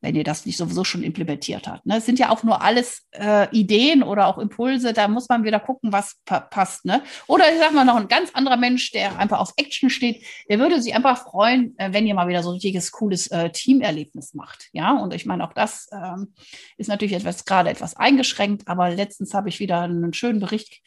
wenn 0.00 0.14
ihr 0.14 0.24
das 0.24 0.46
nicht 0.46 0.56
sowieso 0.56 0.84
schon 0.84 1.02
implementiert 1.02 1.68
habt. 1.68 1.84
Ne? 1.86 1.96
Es 1.96 2.06
sind 2.06 2.18
ja 2.18 2.30
auch 2.30 2.42
nur 2.42 2.62
alles 2.62 3.06
äh, 3.12 3.48
Ideen 3.56 4.02
oder 4.02 4.26
auch 4.26 4.38
Impulse, 4.38 4.92
da 4.92 5.08
muss 5.08 5.28
man 5.28 5.44
wieder 5.44 5.60
gucken, 5.60 5.92
was 5.92 6.16
pa 6.24 6.40
passt. 6.40 6.84
Ne? 6.84 7.02
Oder 7.26 7.52
ich 7.52 7.58
sag 7.58 7.72
mal 7.72 7.84
noch 7.84 7.96
ein 7.96 8.08
ganz 8.08 8.30
anderer 8.34 8.56
Mensch, 8.56 8.90
der 8.92 9.18
einfach 9.18 9.38
auf 9.38 9.52
Action 9.56 9.90
steht, 9.90 10.24
der 10.48 10.58
würde 10.58 10.80
sich 10.80 10.94
einfach 10.94 11.24
freuen, 11.24 11.74
äh, 11.78 11.92
wenn 11.92 12.06
ihr 12.06 12.14
mal 12.14 12.28
wieder 12.28 12.42
so 12.42 12.50
ein 12.50 12.54
richtiges, 12.54 12.92
cooles 12.92 13.26
äh, 13.28 13.50
Teamerlebnis 13.50 14.34
macht. 14.34 14.68
Ja, 14.72 14.92
und 14.92 15.14
ich 15.14 15.26
meine, 15.26 15.44
auch 15.44 15.52
das 15.52 15.88
ähm, 15.92 16.32
ist 16.76 16.88
natürlich 16.88 17.14
etwas 17.14 17.44
gerade 17.44 17.70
etwas 17.70 17.96
eingeschränkt, 17.96 18.68
aber 18.68 18.90
letztens 18.90 19.34
habe 19.34 19.48
ich 19.48 19.60
wieder 19.60 19.80
einen 19.82 20.12
schönen 20.12 20.40
Bericht 20.40 20.82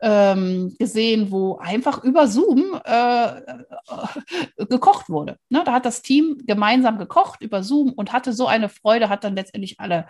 ähm, 0.00 0.76
gesehen, 0.78 1.30
wo 1.30 1.56
einfach 1.56 2.04
über 2.04 2.28
Zoom 2.28 2.80
äh, 2.84 3.26
äh, 3.26 4.66
gekocht 4.68 5.08
wurde. 5.08 5.38
Ne? 5.48 5.62
Da 5.64 5.72
hat 5.72 5.86
das 5.86 6.02
Team 6.02 6.38
gemeinsam 6.46 6.98
gekocht 6.98 7.42
über 7.42 7.62
Zoom 7.62 7.92
und 7.92 8.12
hatte 8.12 8.32
so 8.32 8.46
eine 8.58 8.68
Freude, 8.68 9.08
hat 9.08 9.24
dann 9.24 9.34
letztendlich 9.34 9.80
alle 9.80 10.06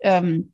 ähm, 0.00 0.52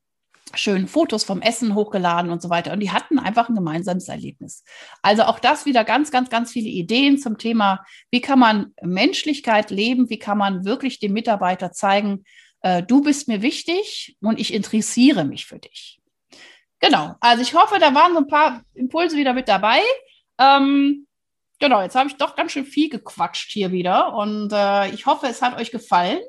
schönen 0.55 0.89
Fotos 0.89 1.25
vom 1.25 1.41
Essen 1.41 1.75
hochgeladen 1.75 2.31
und 2.31 2.43
so 2.43 2.51
weiter. 2.51 2.73
Und 2.73 2.81
die 2.81 2.91
hatten 2.91 3.19
einfach 3.19 3.49
ein 3.49 3.55
gemeinsames 3.55 4.09
Erlebnis. 4.09 4.65
Also 5.03 5.23
auch 5.23 5.39
das 5.39 5.65
wieder 5.65 5.85
ganz, 5.85 6.11
ganz, 6.11 6.31
ganz 6.31 6.53
viele 6.53 6.69
Ideen 6.69 7.19
zum 7.19 7.39
Thema, 7.39 7.85
wie 8.11 8.21
kann 8.21 8.39
man 8.39 8.73
Menschlichkeit 8.83 9.71
leben, 9.71 10.11
wie 10.11 10.19
kann 10.19 10.39
man 10.39 10.65
wirklich 10.65 11.01
dem 11.01 11.13
Mitarbeiter 11.13 11.73
zeigen, 11.73 12.25
äh, 12.65 12.83
du 12.83 13.03
bist 13.03 13.29
mir 13.29 13.43
wichtig 13.43 14.17
und 14.21 14.41
ich 14.41 14.53
interessiere 14.53 15.25
mich 15.25 15.47
für 15.47 15.59
dich. 15.59 16.01
Genau, 16.81 17.15
also 17.21 17.43
ich 17.43 17.55
hoffe, 17.55 17.79
da 17.79 17.95
waren 17.95 18.13
so 18.13 18.19
ein 18.19 18.27
paar 18.27 18.63
Impulse 18.75 19.17
wieder 19.17 19.33
mit 19.33 19.49
dabei. 19.49 19.81
Ähm, 20.39 21.07
genau, 21.59 21.83
jetzt 21.83 21.95
habe 21.95 22.09
ich 22.09 22.17
doch 22.17 22.37
ganz 22.37 22.53
schön 22.53 22.67
viel 22.67 22.89
gequatscht 22.89 23.51
hier 23.53 23.71
wieder 23.73 24.15
und 24.15 24.53
äh, 24.53 24.91
ich 24.91 25.07
hoffe, 25.07 25.27
es 25.27 25.41
hat 25.43 25.59
euch 25.59 25.71
gefallen. 25.71 26.21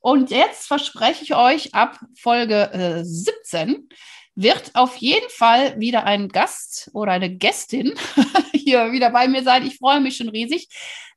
Und 0.00 0.30
jetzt 0.30 0.66
verspreche 0.66 1.24
ich 1.24 1.34
euch, 1.34 1.74
ab 1.74 1.98
Folge 2.16 2.70
äh, 2.72 3.04
17 3.04 3.88
wird 4.36 4.72
auf 4.74 4.96
jeden 4.96 5.28
Fall 5.30 5.80
wieder 5.80 6.04
ein 6.04 6.28
Gast 6.28 6.90
oder 6.92 7.12
eine 7.12 7.34
Gästin 7.34 7.94
hier 8.52 8.92
wieder 8.92 9.10
bei 9.10 9.28
mir 9.28 9.42
sein. 9.42 9.66
Ich 9.66 9.78
freue 9.78 10.00
mich 10.00 10.18
schon 10.18 10.28
riesig. 10.28 10.68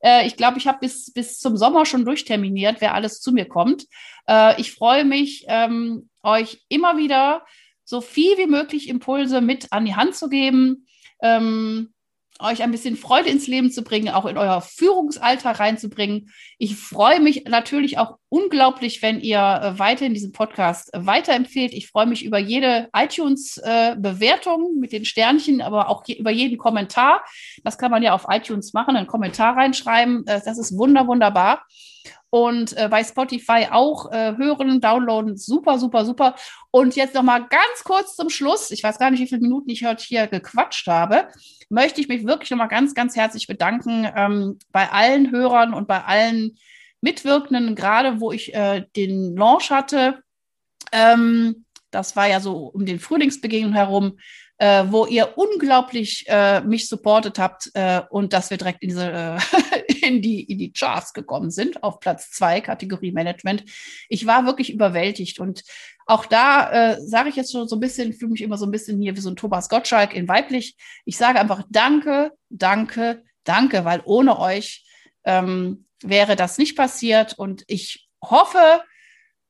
Äh, 0.02 0.26
ich 0.26 0.38
glaube, 0.38 0.58
ich 0.58 0.68
habe 0.68 0.80
bis, 0.80 1.12
bis 1.12 1.38
zum 1.38 1.58
Sommer 1.58 1.86
schon 1.86 2.06
durchterminiert, 2.06 2.78
wer 2.80 2.94
alles 2.94 3.20
zu 3.20 3.32
mir 3.32 3.46
kommt. 3.46 3.86
Äh, 4.28 4.60
ich 4.60 4.72
freue 4.72 5.04
mich, 5.04 5.46
ähm, 5.50 6.10
euch 6.24 6.63
immer 6.70 6.98
wieder 6.98 7.46
so 7.84 8.02
viel 8.02 8.38
wie 8.38 8.48
möglich 8.48 8.88
Impulse 8.88 9.42
mit 9.42 9.72
an 9.72 9.86
die 9.86 9.96
Hand 9.96 10.15
zu 10.15 10.30
geben, 10.30 10.88
ähm, 11.22 11.94
euch 12.39 12.63
ein 12.63 12.72
bisschen 12.72 12.96
Freude 12.96 13.30
ins 13.30 13.48
Leben 13.48 13.72
zu 13.72 13.84
bringen, 13.84 14.10
auch 14.10 14.26
in 14.26 14.38
euer 14.38 14.62
Führungsalltag 14.62 15.60
reinzubringen. 15.60 16.32
Ich 16.58 16.76
freue 16.78 17.20
mich 17.20 17.46
natürlich 17.46 17.98
auch 17.98 18.18
unglaublich, 18.30 19.02
wenn 19.02 19.20
ihr 19.20 19.39
äh, 19.39 19.80
weiterhin 19.80 20.13
diesen 20.13 20.32
Podcast 20.32 20.94
äh, 20.94 21.06
weiterempfehlt. 21.06 21.74
Ich 21.74 21.89
freue 21.89 22.06
mich 22.06 22.24
über 22.24 22.38
jede 22.38 22.89
iTunes-Bewertung 22.96 24.76
äh, 24.76 24.80
mit 24.80 24.92
den 24.92 25.06
Sternchen, 25.06 25.62
aber 25.62 25.89
auch 25.89 26.08
über 26.08 26.30
jeden 26.30 26.58
Kommentar. 26.58 27.24
Das 27.63 27.78
kann 27.78 27.92
man 27.92 28.04
ja 28.04 28.13
auf 28.13 28.26
iTunes 28.30 28.74
machen, 28.74 28.96
einen 28.96 29.08
Kommentar 29.08 29.58
reinschreiben. 29.58 30.26
Das 30.26 30.58
ist 30.58 30.78
wunder, 30.78 31.08
wunderbar 31.08 31.65
und 32.30 32.76
bei 32.92 33.04
Spotify 33.04 33.68
auch 33.72 34.12
hören, 34.12 34.80
downloaden. 34.80 35.36
Super, 35.36 35.80
super, 35.80 36.06
super. 36.06 36.36
Und 36.70 36.96
jetzt 36.96 37.15
noch 37.15 37.24
mal 37.24 37.39
ganz 37.39 37.84
kurz 37.84 38.15
zum 38.15 38.30
Schluss. 38.30 38.70
Ich 38.70 38.84
weiß 38.84 39.00
gar 39.00 39.10
nicht, 39.10 39.20
wie 39.20 39.28
viele 39.28 39.42
Minuten 39.42 39.70
ich 39.70 39.84
heute 39.84 40.04
hier 40.04 40.28
gequatscht 40.28 40.88
habe. 40.88 41.28
Möchte 41.70 42.02
ich 42.02 42.08
mich 42.08 42.28
wirklich 42.28 42.52
noch 42.52 42.58
mal 42.60 42.68
ganz, 42.68 42.94
ganz 42.94 43.15
herzlich 43.15 43.48
bedanken 43.48 44.08
ähm, 44.15 44.60
bei 44.72 44.92
allen 44.92 45.32
Hörern 45.32 45.74
und 45.74 45.88
bei 45.88 46.04
allen 46.04 46.56
Mitwirkenden, 47.02 47.76
gerade 47.76 48.20
wo 48.20 48.32
ich 48.32 48.54
äh, 48.54 48.86
den 48.96 49.36
Launch 49.36 49.72
hatte. 49.72 50.20
Ähm, 50.92 51.66
das 51.92 52.16
war 52.16 52.28
ja 52.28 52.40
so 52.40 52.68
um 52.68 52.86
den 52.86 53.00
Frühlingsbeginn 53.00 53.74
herum 53.74 54.18
äh, 54.60 54.84
wo 54.90 55.06
ihr 55.06 55.38
unglaublich 55.38 56.26
äh, 56.28 56.62
mich 56.62 56.88
supportet 56.88 57.40
habt 57.40 57.72
äh, 57.74 58.02
und 58.10 58.34
dass 58.34 58.50
wir 58.50 58.58
direkt 58.58 58.84
in, 58.84 58.90
diese, 58.90 59.10
äh, 59.10 59.38
in, 60.06 60.22
die, 60.22 60.44
in 60.44 60.58
die 60.58 60.74
Charts 60.74 61.14
gekommen 61.14 61.50
sind, 61.50 61.82
auf 61.82 62.00
Platz 62.02 62.32
zwei, 62.32 62.60
Kategorie 62.60 63.14
Management. 63.14 63.64
Ich 64.10 64.26
war 64.28 64.46
wirklich 64.46 64.72
überwältigt 64.72 65.40
und 65.40 65.64
auch 66.06 66.26
da 66.26 66.72
äh, 66.72 67.02
sage 67.02 67.30
ich 67.30 67.38
jetzt 67.38 67.54
schon 67.54 67.70
so 67.70 67.78
ein 67.78 67.80
bisschen, 67.80 68.14
fühle 68.14 68.32
mich 68.32 68.42
immer 68.42 68.58
so 68.58 68.66
ein 68.66 68.72
bisschen 68.72 69.02
hier 69.02 69.16
wie 69.16 69.22
so 69.22 69.30
ein 69.30 69.38
Thomas 69.38 69.70
Gottschalk 69.70 70.14
in 70.14 70.28
weiblich. 70.28 70.76
Ich 71.06 71.18
sage 71.18 71.40
einfach 71.40 71.64
Danke, 71.70 72.34
danke, 72.50 73.24
danke, 73.46 73.86
weil 73.86 74.02
ohne 74.04 74.40
euch 74.40 74.86
ähm, 75.24 75.86
wäre 76.04 76.36
das 76.36 76.58
nicht 76.58 76.76
passiert 76.76 77.38
und 77.38 77.64
ich 77.68 78.08
hoffe, 78.22 78.84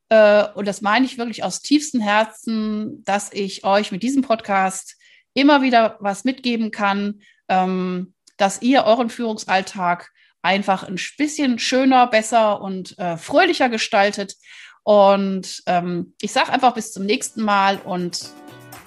äh, 0.08 0.44
und 0.54 0.66
das 0.66 0.80
meine 0.80 1.06
ich 1.06 1.18
wirklich 1.18 1.42
aus 1.44 1.62
tiefstem 1.62 2.00
Herzen, 2.00 3.02
dass 3.04 3.32
ich 3.32 3.64
euch 3.64 3.92
mit 3.92 4.02
diesem 4.02 4.22
Podcast 4.22 4.96
immer 5.34 5.62
wieder 5.62 5.96
was 6.00 6.24
mitgeben 6.24 6.70
kann, 6.70 7.22
ähm, 7.48 8.14
dass 8.36 8.62
ihr 8.62 8.84
euren 8.84 9.10
Führungsalltag 9.10 10.10
einfach 10.42 10.84
ein 10.84 10.98
bisschen 11.18 11.58
schöner, 11.58 12.06
besser 12.06 12.60
und 12.60 12.98
äh, 12.98 13.16
fröhlicher 13.16 13.68
gestaltet. 13.68 14.34
Und 14.82 15.62
ähm, 15.66 16.14
ich 16.20 16.32
sage 16.32 16.52
einfach 16.52 16.74
bis 16.74 16.92
zum 16.92 17.04
nächsten 17.04 17.42
Mal 17.42 17.78
und 17.78 18.30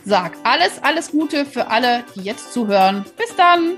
sage 0.03 0.37
alles, 0.43 0.81
alles 0.81 1.11
Gute 1.11 1.45
für 1.45 1.67
alle, 1.67 2.03
die 2.15 2.21
jetzt 2.21 2.51
zuhören. 2.51 3.05
Bis 3.17 3.35
dann! 3.35 3.77